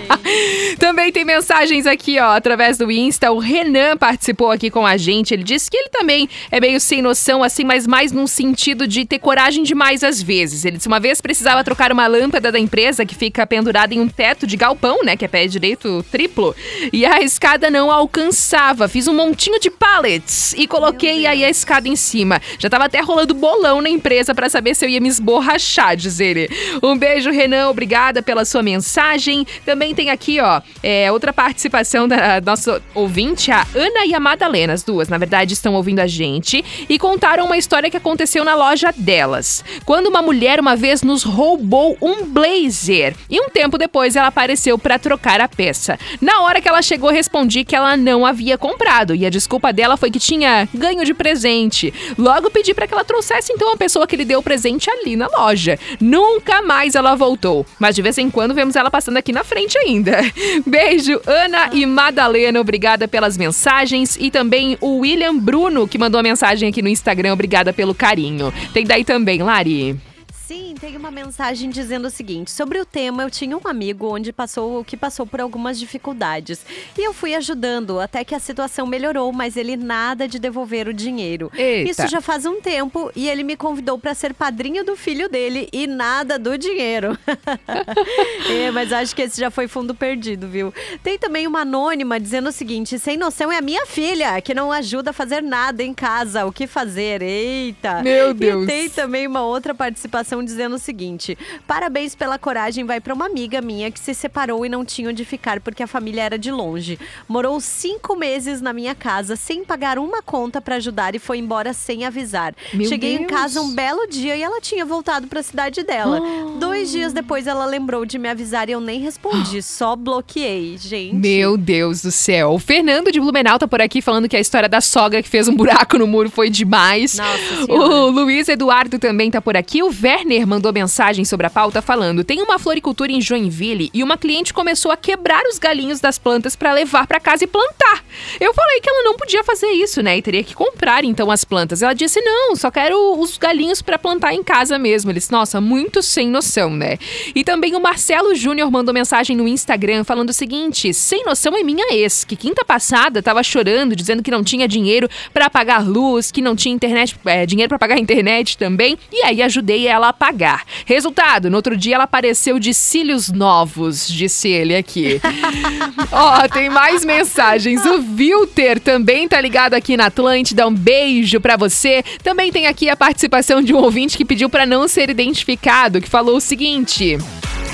também 0.78 1.12
tem 1.12 1.24
mensagens 1.24 1.88
aqui, 1.88 2.20
ó, 2.20 2.36
através 2.36 2.78
do 2.78 2.92
Insta. 2.92 3.32
O 3.32 3.40
Renan 3.40 3.96
participou 3.96 4.52
aqui 4.52 4.70
com 4.70 4.86
a 4.86 4.98
gente. 4.98 5.34
Ele 5.34 5.44
disse 5.44 5.72
que 5.72 5.78
ele 5.78 5.90
também 5.90 6.30
é 6.52 6.60
meio 6.60 6.80
sem 6.80 7.02
noção, 7.02 7.42
assim, 7.42 7.64
mas 7.64 7.88
mais 7.88 8.12
num 8.12 8.28
sentido 8.28 8.86
de 8.86 9.06
ter 9.06 9.20
coragem 9.20 9.64
demais 9.64 10.04
às 10.04 10.22
vezes. 10.22 10.66
Ele 10.66 10.78
disse 10.78 10.88
uma 10.88 11.00
vez 11.00 11.22
precisava 11.22 11.64
trocar 11.64 11.92
uma 11.92 12.08
lâmpada 12.08 12.52
da 12.52 12.60
empresa 12.60 13.06
que 13.06 13.16
fica 13.16 13.48
pendurada 13.48 13.94
em 13.94 14.00
um 14.00 14.08
teto 14.10 14.46
de 14.46 14.58
galpão, 14.58 15.00
né, 15.04 15.16
que 15.16 15.24
é 15.24 15.28
pé 15.28 15.48
direito 15.48 16.04
triplo, 16.12 16.56
e 16.92 17.06
a 17.06 17.22
escada 17.22 17.70
não 17.70 17.90
alcançava. 17.90 18.88
Fiz 18.88 19.08
um 19.08 19.14
montinho 19.14 19.60
de 19.60 19.70
pallets 19.70 20.54
e 20.58 20.68
coloquei 20.68 21.26
aí 21.26 21.46
a 21.46 21.50
escada 21.50 21.88
em 21.88 21.96
cima. 21.96 22.42
Já 22.60 22.70
tava 22.70 22.86
até 22.86 23.00
rolando 23.00 23.34
bolão 23.34 23.82
na 23.82 23.90
empresa 23.90 24.36
pra 24.36 24.50
saber 24.50 24.76
se 24.76 24.81
eu 24.86 24.90
ia 24.90 25.00
me 25.00 25.10
esborrachar, 25.10 25.96
diz 25.96 26.20
ele. 26.20 26.50
Um 26.82 26.98
beijo, 26.98 27.32
Renan. 27.32 27.70
Obrigada 27.70 28.22
pela 28.22 28.46
sua 28.46 28.64
mensagem. 28.64 29.46
Também 29.66 29.94
tem 29.94 30.10
aqui, 30.10 30.40
ó, 30.40 30.62
é, 30.82 31.12
outra 31.12 31.34
participação 31.34 32.08
da 32.08 32.42
nossa 32.42 32.82
ouvinte, 32.94 33.52
a 33.52 33.66
Ana 33.76 34.06
e 34.06 34.14
a 34.14 34.20
Madalena. 34.20 34.74
As 34.74 34.84
duas, 34.84 35.10
na 35.10 35.18
verdade, 35.18 35.54
estão 35.54 35.74
ouvindo 35.74 36.00
a 36.00 36.08
gente 36.08 36.64
e 36.88 36.98
contaram 36.98 37.46
uma 37.46 37.58
história 37.58 37.90
que 37.90 37.98
aconteceu 37.98 38.44
na 38.44 38.56
loja 38.56 38.94
delas. 38.96 39.64
Quando 39.86 40.08
uma 40.08 40.22
mulher 40.22 40.60
uma 40.60 40.76
vez 40.76 41.02
nos 41.02 41.24
roubou 41.24 41.98
um 42.02 42.26
blazer 42.26 43.16
e 43.30 43.40
um 43.40 43.50
tempo 43.50 43.78
depois 43.78 44.16
ela 44.16 44.28
apareceu 44.28 44.78
pra 44.78 45.00
trocar 45.00 45.42
a 45.42 45.48
peça. 45.48 45.98
Na 46.20 46.42
hora 46.42 46.62
que 46.62 46.68
ela 46.68 46.82
chegou, 46.82 47.10
respondi 47.12 47.64
que 47.64 47.76
ela 47.76 47.98
não 47.98 48.26
havia 48.26 48.58
comprado 48.58 49.16
e 49.16 49.26
a 49.26 49.30
desculpa 49.30 49.74
dela 49.74 49.98
foi 49.98 50.10
que 50.10 50.20
tinha 50.20 50.68
ganho 50.74 51.04
de 51.04 51.14
presente. 51.14 51.94
Logo 52.18 52.50
pedi 52.50 52.74
pra 52.74 52.88
que 52.88 52.94
ela 52.94 53.04
trouxesse 53.04 53.52
então 53.54 53.72
a 53.74 53.78
pessoa 53.78 54.08
que 54.08 54.16
lhe 54.16 54.26
deu 54.26 54.40
o 54.40 54.44
presente 54.44 54.71
ali 54.90 55.16
na 55.16 55.28
loja. 55.28 55.78
Nunca 56.00 56.62
mais 56.62 56.96
ela 56.96 57.16
voltou, 57.16 57.66
mas 57.80 57.96
de 57.96 58.02
vez 58.02 58.18
em 58.18 58.30
quando 58.30 58.54
vemos 58.54 58.76
ela 58.76 58.92
passando 58.92 59.18
aqui 59.18 59.32
na 59.32 59.44
frente 59.44 59.78
ainda. 59.78 60.20
Beijo, 60.66 61.20
Ana 61.26 61.70
e 61.74 61.86
Madalena, 61.86 62.60
obrigada 62.60 63.08
pelas 63.08 63.38
mensagens 63.38 64.18
e 64.20 64.30
também 64.30 64.78
o 64.80 65.00
William 65.00 65.38
Bruno 65.38 65.88
que 65.88 65.98
mandou 65.98 66.20
a 66.20 66.24
mensagem 66.24 66.70
aqui 66.70 66.82
no 66.82 66.90
Instagram, 66.90 67.34
obrigada 67.34 67.74
pelo 67.74 67.96
carinho. 67.96 68.54
Tem 68.74 68.86
daí 68.86 69.04
também, 69.04 69.42
Lari. 69.42 70.11
Sim, 70.52 70.76
tem 70.78 70.98
uma 70.98 71.10
mensagem 71.10 71.70
dizendo 71.70 72.08
o 72.08 72.10
seguinte: 72.10 72.52
sobre 72.52 72.78
o 72.78 72.84
tema, 72.84 73.24
eu 73.24 73.32
tinha 73.32 73.56
um 73.56 73.62
amigo 73.64 74.14
onde 74.14 74.34
passou 74.34 74.84
que 74.84 74.98
passou 74.98 75.26
por 75.26 75.40
algumas 75.40 75.80
dificuldades 75.80 76.66
e 76.98 77.08
eu 77.08 77.14
fui 77.14 77.34
ajudando 77.34 78.02
até 78.02 78.26
que 78.26 78.36
a 78.36 78.40
situação 78.40 78.86
melhorou, 78.86 79.32
mas 79.32 79.56
ele 79.56 79.78
nada 79.78 80.28
de 80.28 80.38
devolver 80.40 80.90
o 80.90 80.94
dinheiro. 80.94 81.50
Eita. 81.56 81.90
Isso 81.90 82.08
já 82.10 82.20
faz 82.20 82.46
um 82.46 82.60
tempo 82.60 83.10
e 83.16 83.30
ele 83.30 83.44
me 83.44 83.56
convidou 83.56 83.98
para 83.98 84.14
ser 84.14 84.34
padrinho 84.34 84.84
do 84.84 84.98
filho 84.98 85.30
dele 85.30 85.70
e 85.72 85.88
nada 85.88 86.38
do 86.38 86.58
dinheiro. 86.58 87.18
é, 88.52 88.70
mas 88.72 88.92
acho 88.92 89.16
que 89.16 89.22
esse 89.22 89.40
já 89.40 89.50
foi 89.50 89.70
fundo 89.70 89.96
perdido, 89.96 90.50
viu? 90.50 90.74
Tem 91.02 91.18
também 91.18 91.48
uma 91.48 91.62
anônima 91.62 92.20
dizendo 92.20 92.50
o 92.50 92.52
seguinte: 92.52 93.00
sem 93.00 93.16
noção 93.16 93.50
é 93.50 93.58
a 93.58 93.62
minha 93.62 93.86
filha 93.86 94.42
que 94.42 94.54
não 94.54 94.70
ajuda 94.70 95.12
a 95.12 95.14
fazer 95.14 95.42
nada 95.42 95.82
em 95.82 95.94
casa. 95.94 96.46
O 96.46 96.52
que 96.52 96.68
fazer? 96.68 97.22
Eita! 97.22 98.04
Meu 98.04 98.32
E 98.32 98.34
Deus. 98.34 98.66
tem 98.68 98.90
também 98.90 99.26
uma 99.26 99.44
outra 99.44 99.74
participação 99.74 100.41
dizendo 100.44 100.76
o 100.76 100.80
seguinte: 100.80 101.38
parabéns 101.68 102.16
pela 102.16 102.38
coragem, 102.38 102.86
vai 102.86 103.00
para 103.00 103.14
uma 103.14 103.26
amiga 103.26 103.62
minha 103.62 103.92
que 103.92 104.00
se 104.00 104.14
separou 104.14 104.66
e 104.66 104.70
não 104.70 104.86
tinha 104.86 105.10
onde 105.10 105.26
ficar 105.26 105.60
porque 105.60 105.84
a 105.84 105.88
família 105.88 106.24
era 106.24 106.38
de 106.38 106.52
longe. 106.52 107.00
Morou 107.28 107.60
cinco 107.60 108.16
meses 108.16 108.62
na 108.62 108.74
minha 108.74 108.96
casa 108.96 109.36
sem 109.36 109.64
pagar 109.64 109.98
uma 110.00 110.22
conta 110.22 110.62
para 110.62 110.76
ajudar 110.76 111.16
e 111.16 111.20
foi 111.20 111.38
embora 111.38 111.74
sem 111.74 112.06
avisar. 112.06 112.54
Meu 112.74 112.88
Cheguei 112.88 113.16
em 113.16 113.20
Deus. 113.20 113.30
casa 113.30 113.62
um 113.62 113.74
belo 113.74 114.08
dia 114.08 114.36
e 114.36 114.42
ela 114.42 114.62
tinha 114.62 114.86
voltado 114.86 115.28
para 115.28 115.40
a 115.40 115.44
cidade 115.44 115.84
dela. 115.84 116.20
Ah. 116.22 116.58
Dois 116.60 116.92
dias 116.92 117.14
depois 117.14 117.48
ela 117.48 117.66
lembrou 117.66 118.06
de 118.06 118.18
me 118.18 118.30
avisar 118.30 118.70
e 118.70 118.72
eu 118.72 118.80
nem 118.82 119.00
respondi, 119.00 119.62
só 119.64 119.96
bloqueei, 119.96 120.78
gente. 120.78 121.16
Meu 121.16 121.58
Deus 121.58 122.02
do 122.02 122.12
céu. 122.12 122.52
O 122.52 122.60
Fernando 122.60 123.12
de 123.12 123.20
Blumenau 123.20 123.58
tá 123.58 123.68
por 123.68 123.82
aqui 123.82 124.02
falando 124.02 124.30
que 124.30 124.36
a 124.36 124.40
história 124.40 124.70
da 124.70 124.82
sogra 124.82 125.22
que 125.22 125.30
fez 125.30 125.48
um 125.48 125.56
buraco 125.56 125.98
no 125.98 126.08
muro 126.08 126.30
foi 126.30 126.50
demais. 126.50 127.18
Nossa 127.18 127.66
Senhora. 127.66 127.74
o 127.74 128.10
Luiz 128.12 128.48
Eduardo 128.48 129.00
também 129.00 129.30
tá 129.32 129.42
por 129.42 129.58
aqui. 129.58 129.82
O 129.84 129.92
Werner 130.04 130.31
mandou 130.40 130.72
mensagem 130.72 131.26
sobre 131.26 131.48
a 131.48 131.50
pauta 131.50 131.82
falando: 131.82 132.24
tem 132.24 132.42
uma 132.42 132.58
floricultura 132.58 133.12
em 133.12 133.22
Joinville 133.22 133.90
e 133.94 134.04
uma 134.04 134.18
cliente 134.18 134.54
começou 134.54 134.92
a 134.92 134.98
quebrar 134.98 135.44
os 135.46 135.60
galinhos 135.60 136.00
das 136.00 136.18
plantas 136.18 136.56
pra 136.56 136.74
levar 136.74 137.06
pra 137.08 137.20
casa 137.20 137.44
e 137.44 137.48
plantar. 137.48 138.04
Eu 138.40 138.54
falei 138.54 138.80
que 138.80 138.90
ela 138.90 139.04
não 139.04 139.16
podia 139.16 139.44
fazer 139.44 139.68
isso, 139.68 140.02
né? 140.02 140.18
E 140.18 140.22
teria 140.22 140.44
que 140.44 140.54
comprar 140.54 141.04
então 141.04 141.30
as 141.30 141.44
plantas. 141.44 141.82
Ela 141.82 141.94
disse: 141.94 142.22
não, 142.22 142.56
só 142.56 142.72
quero 142.72 143.20
os 143.20 143.38
galinhos 143.38 143.82
pra 143.82 144.00
plantar 144.00 144.34
em 144.34 144.44
casa 144.44 144.80
mesmo. 144.80 145.12
Ele 145.12 145.20
disse: 145.20 145.32
nossa, 145.32 145.60
muito 145.60 146.02
sem 146.02 146.28
noção, 146.28 146.70
né? 146.70 146.98
E 147.36 147.44
também 147.44 147.76
o 147.76 147.80
Marcelo 147.80 148.34
Júnior 148.36 148.72
mandou 148.72 148.94
mensagem 148.94 149.36
no 149.36 149.48
Instagram 149.48 150.04
falando 150.04 150.30
o 150.30 150.34
seguinte: 150.34 150.94
sem 150.94 151.24
noção 151.26 151.56
é 151.56 151.64
minha 151.64 151.94
ex, 151.94 152.24
que 152.24 152.36
quinta 152.36 152.64
passada 152.64 153.22
tava 153.22 153.44
chorando, 153.44 153.96
dizendo 153.96 154.24
que 154.24 154.32
não 154.32 154.44
tinha 154.44 154.68
dinheiro 154.68 155.10
pra 155.34 155.50
pagar 155.50 155.86
luz, 155.86 156.32
que 156.32 156.42
não 156.42 156.56
tinha 156.56 156.74
internet, 156.74 157.16
é, 157.26 157.46
dinheiro 157.46 157.70
pra 157.70 157.80
pagar 157.80 157.98
internet 158.00 158.58
também. 158.58 158.98
E 159.12 159.24
aí 159.24 159.42
ajudei 159.42 159.88
ela 159.88 160.10
a 160.10 160.14
pagar. 160.22 160.66
Resultado, 160.86 161.50
no 161.50 161.56
outro 161.56 161.76
dia 161.76 161.96
ela 161.96 162.04
apareceu 162.04 162.60
de 162.60 162.76
cílios 162.76 163.32
novos, 163.32 164.08
disse 164.08 164.50
ele 164.50 164.76
aqui. 164.76 165.20
Ó, 166.14 166.48
tem 166.48 166.70
mais 166.70 167.04
mensagens. 167.04 167.84
O 167.88 168.00
Vilter 168.00 168.80
também 168.80 169.28
tá 169.28 169.42
ligado 169.42 169.74
aqui 169.74 169.98
na 169.98 170.06
Atlântida. 170.06 170.68
Um 170.68 170.76
beijo 170.76 171.42
pra 171.42 171.58
você. 171.58 172.04
Também 172.22 172.52
tem 172.52 172.68
aqui 172.68 172.88
a 172.88 172.96
participação 172.96 173.64
de 173.64 173.74
um 173.74 173.78
ouvinte 173.78 174.16
que 174.16 174.24
pediu 174.24 174.48
pra 174.48 174.64
não 174.64 174.88
ser 174.88 175.10
identificado, 175.10 176.00
que 176.00 176.08
falou 176.08 176.38
o 176.38 176.42
seguinte. 176.42 177.18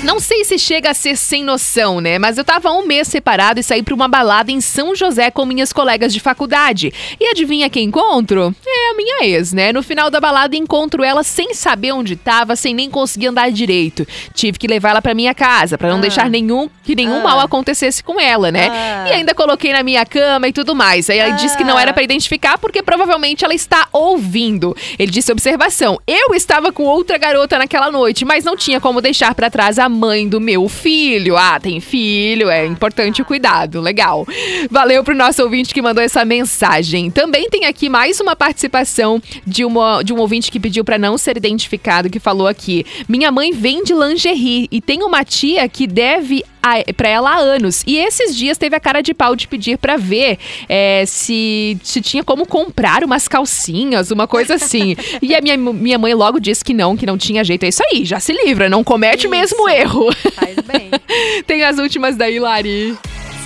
Não 0.04 0.20
sei 0.20 0.44
se 0.44 0.56
chega 0.60 0.90
a 0.90 0.94
ser 0.94 1.16
sem 1.16 1.42
noção, 1.42 2.00
né? 2.00 2.20
Mas 2.20 2.38
eu 2.38 2.44
tava 2.44 2.70
um 2.70 2.86
mês 2.86 3.08
separado 3.08 3.58
e 3.58 3.64
saí 3.64 3.82
pra 3.82 3.92
uma 3.94 4.06
balada 4.06 4.50
em 4.52 4.60
São 4.60 4.94
José 4.94 5.28
com 5.28 5.44
minhas 5.44 5.72
colegas 5.72 6.12
de 6.14 6.20
faculdade. 6.20 6.92
E 7.18 7.26
adivinha 7.26 7.68
quem 7.68 7.86
encontro? 7.88 8.54
É 8.64 8.90
a 8.92 8.94
minha 8.96 9.24
ex, 9.24 9.52
né? 9.52 9.72
No 9.72 9.82
final 9.82 10.08
da 10.08 10.20
balada 10.20 10.54
encontro 10.56 11.02
ela 11.02 11.24
sem 11.24 11.52
saber 11.52 11.90
onde 11.92 12.14
tava, 12.14 12.54
sem 12.54 12.72
nem 12.74 12.88
conseguir 12.88 13.26
andar 13.26 13.50
direito. 13.50 14.06
Tive 14.32 14.56
que 14.56 14.68
levar 14.68 14.90
ela 14.90 15.02
pra 15.02 15.14
minha 15.14 15.34
casa 15.34 15.76
pra 15.76 15.88
não 15.90 15.98
Ah. 15.98 16.02
deixar 16.02 16.30
nenhum 16.30 16.70
que 16.84 16.94
nenhum 16.94 17.18
Ah. 17.18 17.24
mal 17.24 17.40
acontecesse 17.40 18.02
com 18.02 18.20
ela, 18.20 18.52
né? 18.52 18.68
Ah. 18.70 19.08
E 19.08 19.12
ainda 19.14 19.34
coloquei 19.34 19.72
na 19.72 19.82
minha 19.82 20.06
cama 20.06 20.46
e 20.46 20.52
tudo 20.52 20.76
mais. 20.76 21.10
Aí 21.10 21.18
ela 21.18 21.32
disse 21.34 21.56
que 21.56 21.64
não 21.64 21.76
era 21.78 21.92
pra 21.92 22.04
identificar 22.04 22.56
porque 22.56 22.84
provavelmente 22.84 23.44
ela 23.44 23.54
está 23.54 23.88
ouvindo. 23.92 24.76
Ele 24.96 25.10
disse 25.10 25.32
observação: 25.32 26.00
"Eu 26.06 26.34
estava 26.36 26.70
com 26.70 26.84
outra 26.84 27.18
garota 27.18 27.58
naquela 27.58 27.90
noite, 27.90 28.24
mas 28.24 28.44
não 28.44 28.56
tinha 28.56 28.80
como 28.80 29.00
deixar 29.00 29.34
pra 29.34 29.50
trás 29.50 29.76
a 29.76 29.87
mãe 29.88 30.28
do 30.28 30.40
meu 30.40 30.68
filho. 30.68 31.36
Ah, 31.36 31.58
tem 31.60 31.80
filho, 31.80 32.48
é 32.48 32.66
importante 32.66 33.22
o 33.22 33.24
cuidado. 33.24 33.80
Legal. 33.80 34.26
Valeu 34.70 35.02
pro 35.04 35.14
nosso 35.14 35.42
ouvinte 35.42 35.72
que 35.72 35.82
mandou 35.82 36.02
essa 36.02 36.24
mensagem. 36.24 37.10
Também 37.10 37.48
tem 37.48 37.66
aqui 37.66 37.88
mais 37.88 38.20
uma 38.20 38.36
participação 38.36 39.20
de, 39.46 39.64
uma, 39.64 40.02
de 40.02 40.12
um 40.12 40.18
ouvinte 40.18 40.50
que 40.50 40.60
pediu 40.60 40.84
pra 40.84 40.98
não 40.98 41.16
ser 41.16 41.36
identificado, 41.36 42.10
que 42.10 42.20
falou 42.20 42.46
aqui: 42.46 42.84
Minha 43.08 43.30
mãe 43.30 43.52
vende 43.52 43.92
lingerie 43.92 44.68
e 44.70 44.80
tem 44.80 45.02
uma 45.02 45.24
tia 45.24 45.68
que 45.68 45.86
deve 45.86 46.44
a- 46.62 46.92
pra 46.94 47.08
ela 47.08 47.30
há 47.30 47.36
anos. 47.38 47.82
E 47.86 47.96
esses 47.96 48.36
dias 48.36 48.58
teve 48.58 48.74
a 48.76 48.80
cara 48.80 49.00
de 49.00 49.12
pau 49.14 49.34
de 49.36 49.46
pedir 49.48 49.78
pra 49.78 49.96
ver 49.96 50.38
é, 50.68 51.04
se, 51.06 51.78
se 51.82 52.00
tinha 52.00 52.24
como 52.24 52.46
comprar 52.46 53.04
umas 53.04 53.28
calcinhas, 53.28 54.10
uma 54.10 54.26
coisa 54.26 54.54
assim. 54.54 54.96
e 55.22 55.34
a 55.34 55.40
minha, 55.40 55.56
minha 55.56 55.98
mãe 55.98 56.14
logo 56.14 56.38
disse 56.40 56.64
que 56.64 56.74
não, 56.74 56.96
que 56.96 57.06
não 57.06 57.16
tinha 57.18 57.42
jeito. 57.44 57.64
É 57.64 57.68
isso 57.68 57.82
aí, 57.92 58.04
já 58.04 58.20
se 58.20 58.32
livra, 58.32 58.68
não 58.68 58.82
comete 58.84 59.26
o 59.26 59.30
mesmo 59.30 59.68
erro. 59.68 60.12
Faz 60.34 60.56
bem. 60.66 60.90
Tem 61.46 61.64
as 61.64 61.78
últimas 61.78 62.16
daí, 62.16 62.38
Lari. 62.38 62.96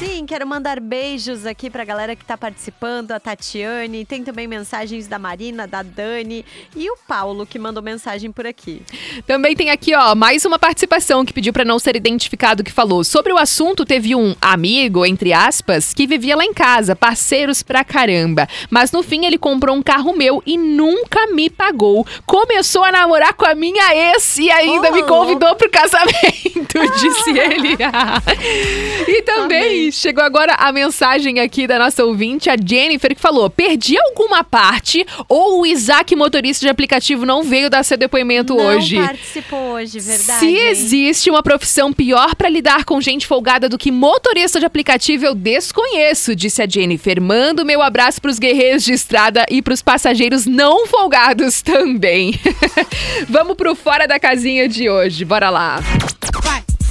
Sim, 0.05 0.27
quero 0.27 0.45
mandar 0.45 0.81
beijos 0.81 1.47
aqui 1.47 1.71
pra 1.71 1.85
galera 1.85 2.17
que 2.17 2.25
tá 2.25 2.37
participando, 2.37 3.13
a 3.13 3.21
Tatiane, 3.21 4.05
tem 4.05 4.25
também 4.25 4.49
mensagens 4.49 5.07
da 5.07 5.17
Marina, 5.17 5.65
da 5.65 5.81
Dani 5.81 6.45
e 6.75 6.91
o 6.91 6.97
Paulo 7.07 7.47
que 7.47 7.57
mandou 7.57 7.81
mensagem 7.81 8.33
por 8.33 8.45
aqui. 8.45 8.83
Também 9.29 9.55
tem 9.55 9.71
aqui, 9.71 9.95
ó, 9.95 10.17
mais 10.17 10.45
uma 10.45 10.59
participação 10.59 11.25
que 11.25 11.33
pediu 11.33 11.53
pra 11.53 11.65
não 11.65 11.79
ser 11.79 11.95
identificado 11.95 12.65
que 12.65 12.73
falou. 12.73 13.05
Sobre 13.05 13.33
o 13.33 13.39
assunto, 13.39 13.85
teve 13.85 14.17
um 14.17 14.35
amigo, 14.41 15.07
entre 15.07 15.33
aspas, 15.33 15.95
que 15.95 16.05
vivia 16.05 16.35
lá 16.35 16.45
em 16.45 16.53
casa, 16.53 16.97
parceiros 16.97 17.63
pra 17.63 17.85
caramba. 17.85 18.49
Mas 18.71 18.91
no 18.91 19.05
fim 19.05 19.25
ele 19.25 19.39
comprou 19.39 19.77
um 19.77 19.83
carro 19.83 20.17
meu 20.17 20.43
e 20.45 20.59
nunca 20.59 21.29
me 21.29 21.49
pagou. 21.49 22.05
Começou 22.27 22.83
a 22.83 22.91
namorar 22.91 23.35
com 23.35 23.47
a 23.47 23.55
minha 23.55 23.95
ex 23.95 24.37
e 24.39 24.51
ainda 24.51 24.91
me 24.91 25.05
convidou 25.05 25.55
pro 25.55 25.71
casamento, 25.71 26.81
disse 26.99 27.39
ele. 27.39 27.77
e 29.07 29.23
também 29.23 29.92
chegou 29.93 30.25
agora 30.25 30.55
a 30.55 30.73
mensagem 30.73 31.39
aqui 31.39 31.67
da 31.67 31.79
nossa 31.79 32.05
ouvinte, 32.05 32.51
a 32.51 32.57
Jennifer, 32.57 33.15
que 33.15 33.21
falou: 33.21 33.49
perdi 33.51 33.97
alguma 33.99 34.43
parte 34.43 35.07
ou 35.29 35.61
o 35.61 35.67
Isaac, 35.67 36.17
motorista 36.17 36.65
de 36.65 36.71
aplicativo, 36.71 37.27
não 37.27 37.43
veio 37.43 37.71
dar 37.71 37.85
seu 37.85 37.97
depoimento 37.97 38.55
Não 38.55 38.65
hoje. 38.65 38.97
participou 38.97 39.75
hoje, 39.75 40.01
verdade? 40.01 40.39
Se 40.41 40.55
existe 40.57 41.31
uma 41.31 41.43
profissão 41.43 41.93
pior 41.93 42.35
pra 42.35 42.49
lidar 42.49 42.85
com 42.85 43.01
gente 43.01 43.27
folgada 43.27 43.69
do 43.69 43.79
que 43.79 43.93
motorista 43.93 44.59
de 44.59 44.67
aplicativo, 44.67 45.27
eu 45.27 45.35
desconheço, 45.35 46.35
disse 46.35 46.63
a 46.63 46.67
Jennifer. 46.69 47.21
Mando 47.21 47.65
meu 47.65 47.83
abraço 47.83 48.21
pros 48.21 48.39
guerreiros 48.39 48.83
de 48.83 48.93
estrada 48.93 49.45
e 49.51 49.61
pros 49.61 49.83
passageiros 49.83 50.47
não 50.47 50.87
folgados 50.87 51.61
também. 51.63 52.35
Vamos 53.29 53.57
pro 53.57 53.75
Fora 53.75 54.09
da 54.09 54.19
Casinha 54.19 54.69
de 54.69 54.89
hoje, 54.89 55.25
bora 55.25 55.51
lá. 55.51 55.81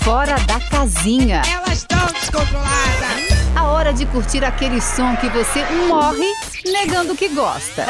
Fora 0.03 0.35
da 0.47 0.59
casinha. 0.59 1.43
Elas 1.53 1.77
estão 1.77 2.05
descontroladas. 2.07 2.71
A 3.55 3.65
hora 3.65 3.93
de 3.93 4.05
curtir 4.07 4.43
aquele 4.43 4.81
som 4.81 5.15
que 5.17 5.29
você 5.29 5.63
morre 5.87 6.25
negando 6.65 7.15
que 7.15 7.29
gosta. 7.29 7.85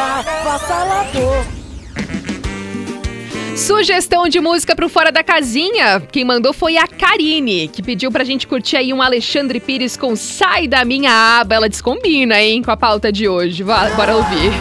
Sugestão 3.55 4.27
de 4.27 4.41
música 4.41 4.75
pro 4.75 4.89
Fora 4.89 5.09
da 5.11 5.23
Casinha. 5.23 6.01
Quem 6.11 6.25
mandou 6.25 6.51
foi 6.51 6.77
a 6.77 6.85
Karine, 6.85 7.69
que 7.69 7.81
pediu 7.81 8.11
pra 8.11 8.25
gente 8.25 8.45
curtir 8.45 8.75
aí 8.75 8.93
um 8.93 9.01
Alexandre 9.01 9.61
Pires 9.61 9.95
com 9.95 10.13
Sai 10.15 10.67
da 10.67 10.83
Minha 10.83 11.39
Aba. 11.39 11.55
Ela 11.55 11.69
descombina, 11.69 12.41
hein, 12.41 12.61
com 12.61 12.71
a 12.71 12.77
pauta 12.77 13.09
de 13.09 13.29
hoje. 13.29 13.63
Vá, 13.63 13.89
bora 13.91 14.17
ouvir. 14.17 14.51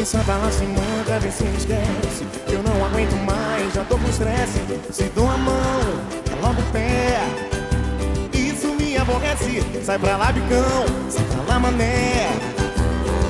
Essa 0.00 0.18
bala 0.18 0.50
se 0.52 0.64
manda, 0.64 1.18
vê 1.18 1.30
se 1.30 1.44
esquece. 1.44 2.15
Eu 2.48 2.62
não 2.62 2.84
aguento 2.84 3.16
mais, 3.24 3.74
já 3.74 3.84
tô 3.84 3.98
com 3.98 4.08
estresse. 4.08 4.60
Se 4.92 5.04
dou 5.14 5.28
a 5.28 5.36
mão, 5.36 5.80
é 6.30 6.46
logo 6.46 6.60
o 6.60 6.72
pé. 6.72 7.20
Isso 8.32 8.68
me 8.74 8.96
aborrece. 8.96 9.62
Sai 9.84 9.98
pra 9.98 10.16
lá, 10.16 10.32
bicão, 10.32 10.86
sai 11.08 11.24
pra 11.24 11.54
lá, 11.54 11.58
mané. 11.58 12.30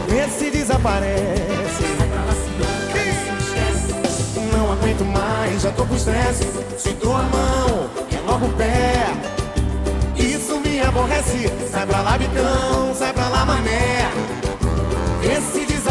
Vê 0.09 0.29
se 0.29 0.51
desaparece. 0.51 1.85
Não 4.53 4.73
aguento 4.73 5.05
mais, 5.05 5.63
já 5.63 5.71
tô 5.73 5.87
com 5.87 5.95
estresse. 5.95 6.45
Se 6.79 6.91
dou 6.95 7.15
a 7.15 7.23
mão, 7.23 7.91
é 8.13 8.31
logo 8.31 8.47
o 8.47 8.53
pé. 8.53 9.07
Isso 10.17 10.61
me 10.61 10.81
aborrece. 10.81 11.51
Sai 11.71 11.87
pra 11.87 12.01
lá, 12.01 12.19
bicão, 12.19 12.95
sai 12.95 13.13
pra 13.13 13.29
lá, 13.29 13.45
mané. 13.45 14.36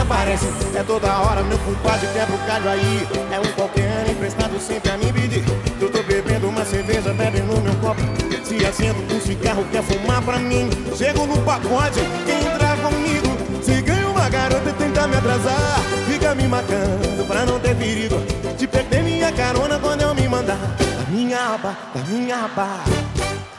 Esse 0.06 0.46
desaparece, 0.46 0.46
é 0.76 0.84
toda 0.84 1.18
hora 1.18 1.42
meu 1.42 1.58
compadre 1.60 2.08
quebra 2.14 2.36
o 2.36 2.48
galho 2.48 2.70
aí. 2.70 3.08
É 3.32 3.40
um 3.40 3.52
qualquer 3.54 4.08
emprestado 4.08 4.60
sempre 4.60 4.92
a 4.92 4.98
me 4.98 5.12
pedir. 5.12 5.44
Eu 5.82 5.92
tô 5.92 6.04
bebendo 6.04 6.48
uma 6.48 6.64
cerveja, 6.64 7.12
bebe 7.14 7.40
no 7.40 7.60
meu 7.60 7.74
copo. 7.76 8.02
Se 8.44 8.64
acendo 8.66 9.02
com 9.08 9.20
cigarro, 9.20 9.66
quer 9.72 9.82
fumar 9.82 10.22
pra 10.22 10.38
mim. 10.38 10.70
Chego 10.96 11.26
no 11.26 11.38
pacote, 11.42 12.02
quem 12.26 12.38
entrar 12.38 12.78
comigo. 12.78 13.64
Se 13.64 13.82
ganha 13.82 14.08
uma 14.08 14.30
garota 14.30 14.70
e 14.70 14.74
tenta 14.74 15.08
me 15.08 15.16
atrasar, 15.16 15.80
fica 16.08 16.36
me 16.36 16.48
marcando 16.48 17.28
pra 17.28 17.46
não 17.46 17.60
ter 17.60 17.76
perigo. 17.76 18.16
De 18.58 18.68
perder 18.68 19.04
minha 19.04 19.32
carona 19.32 19.80
quando 19.80 20.02
eu 20.02 20.14
me 20.14 20.28
mandar. 20.28 20.58
Da 20.58 21.10
minha 21.10 21.56
aba, 21.56 21.76
da 21.96 22.02
minha 22.04 22.46
aba. 22.46 22.68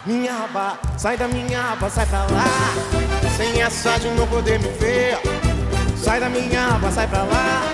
Minha 0.05 0.45
aba, 0.45 0.79
sai 0.97 1.17
da 1.17 1.27
minha 1.27 1.73
aba, 1.73 1.91
sai 1.91 2.07
pra 2.07 2.21
lá. 2.21 2.45
Sem 3.37 3.61
essa 3.61 3.99
de 3.99 4.09
não 4.11 4.27
poder 4.29 4.61
me 4.61 4.69
ver. 4.69 5.19
Sai 6.07 6.21
da 6.21 6.29
minha 6.29 6.69
aba, 6.69 6.89
sai 6.93 7.09
pra 7.09 7.25
lá. 7.25 7.65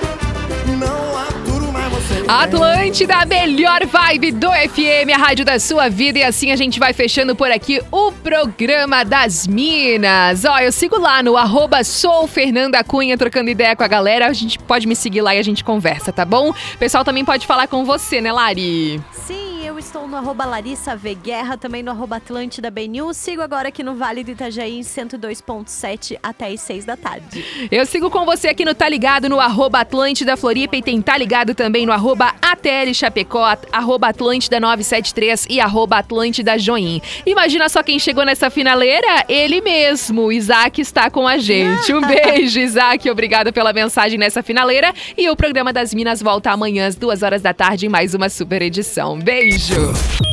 Não 0.78 1.18
aturo 1.18 1.70
mais 1.70 1.92
você. 1.92 2.24
Atlântida, 2.26 3.16
a 3.16 3.26
melhor 3.26 3.84
vibe 3.84 4.32
do 4.32 4.48
FM, 4.50 5.12
a 5.14 5.18
rádio 5.18 5.44
da 5.44 5.60
sua 5.60 5.90
vida. 5.90 6.18
E 6.18 6.22
assim 6.22 6.50
a 6.50 6.56
gente 6.56 6.80
vai 6.80 6.94
fechando 6.94 7.36
por 7.36 7.50
aqui 7.50 7.82
o 7.92 8.10
programa 8.10 9.04
das 9.04 9.46
Minas. 9.46 10.46
Ó, 10.46 10.58
eu 10.60 10.72
sigo 10.72 10.98
lá 10.98 11.22
no 11.22 11.36
arroba 11.36 11.84
sou 11.84 12.26
Fernanda 12.26 12.82
Cunha, 12.82 13.18
trocando 13.18 13.50
ideia 13.50 13.76
com 13.76 13.82
a 13.82 13.88
galera. 13.88 14.28
A 14.28 14.32
gente 14.32 14.58
pode 14.58 14.86
me 14.86 14.96
seguir 14.96 15.20
lá 15.20 15.34
e 15.34 15.38
a 15.38 15.44
gente 15.44 15.62
conversa, 15.62 16.10
tá 16.10 16.24
bom? 16.24 16.52
O 16.52 16.78
pessoal 16.78 17.04
também 17.04 17.26
pode 17.26 17.46
falar 17.46 17.68
com 17.68 17.84
você, 17.84 18.22
né, 18.22 18.32
Lari? 18.32 18.98
Sim, 19.12 19.41
estou 19.82 20.06
no 20.06 20.16
arroba 20.16 20.44
Larissa 20.44 20.94
V 20.94 21.14
Guerra, 21.14 21.56
também 21.56 21.82
no 21.82 21.90
arroba 21.90 22.16
Atlântida 22.16 22.70
BNews. 22.70 23.16
Sigo 23.16 23.42
agora 23.42 23.68
aqui 23.68 23.82
no 23.82 23.96
Vale 23.96 24.22
do 24.22 24.30
Itajaí 24.30 24.78
em 24.78 24.82
102.7 24.82 26.18
até 26.22 26.48
as 26.52 26.60
6 26.60 26.84
da 26.84 26.96
tarde. 26.96 27.44
Eu 27.70 27.84
sigo 27.84 28.08
com 28.08 28.24
você 28.24 28.48
aqui 28.48 28.64
no 28.64 28.74
Tá 28.74 28.88
Ligado, 28.88 29.28
no 29.28 29.40
arroba 29.40 29.80
Atlântida 29.80 30.36
Floripa 30.36 30.76
e 30.76 30.82
tem 30.82 31.02
Tá 31.02 31.18
Ligado 31.18 31.52
também 31.52 31.84
no 31.84 31.90
arroba 31.90 32.32
ATL 32.40 32.94
Chapecó, 32.94 33.56
arroba 33.72 34.08
Atlântida 34.08 34.60
973 34.60 35.46
e 35.50 35.60
arroba 35.60 35.98
Atlântida 35.98 36.56
Join. 36.58 37.02
Imagina 37.26 37.68
só 37.68 37.82
quem 37.82 37.98
chegou 37.98 38.24
nessa 38.24 38.50
finaleira? 38.50 39.24
Ele 39.28 39.60
mesmo, 39.60 40.22
o 40.22 40.32
Isaac 40.32 40.80
está 40.80 41.10
com 41.10 41.26
a 41.26 41.38
gente. 41.38 41.92
Um 41.92 42.00
beijo, 42.06 42.60
Isaac, 42.60 43.10
obrigada 43.10 43.52
pela 43.52 43.72
mensagem 43.72 44.16
nessa 44.16 44.44
finaleira 44.44 44.94
e 45.18 45.28
o 45.28 45.34
programa 45.34 45.72
das 45.72 45.92
Minas 45.92 46.22
volta 46.22 46.52
amanhã 46.52 46.86
às 46.86 46.94
duas 46.94 47.22
horas 47.24 47.42
da 47.42 47.52
tarde 47.52 47.86
em 47.86 47.88
mais 47.88 48.14
uma 48.14 48.28
super 48.28 48.62
edição. 48.62 49.18
Beijo! 49.18 49.71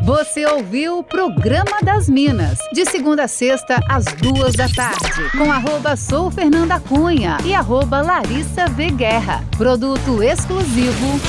Você 0.03 0.45
ouviu 0.45 0.99
o 0.99 1.03
Programa 1.03 1.79
das 1.81 2.09
Minas, 2.09 2.57
de 2.73 2.85
segunda 2.85 3.23
a 3.23 3.27
sexta, 3.27 3.79
às 3.87 4.03
duas 4.05 4.53
da 4.53 4.67
tarde, 4.67 5.29
com 5.37 5.49
arroba 5.49 5.95
Sou 5.95 6.29
Fernanda 6.29 6.77
Cunha 6.77 7.37
e 7.45 7.53
arroba 7.53 8.01
Larissa 8.01 8.67
V 8.67 8.91
Guerra. 8.91 9.41
Produto 9.57 10.21
exclusivo. 10.21 11.21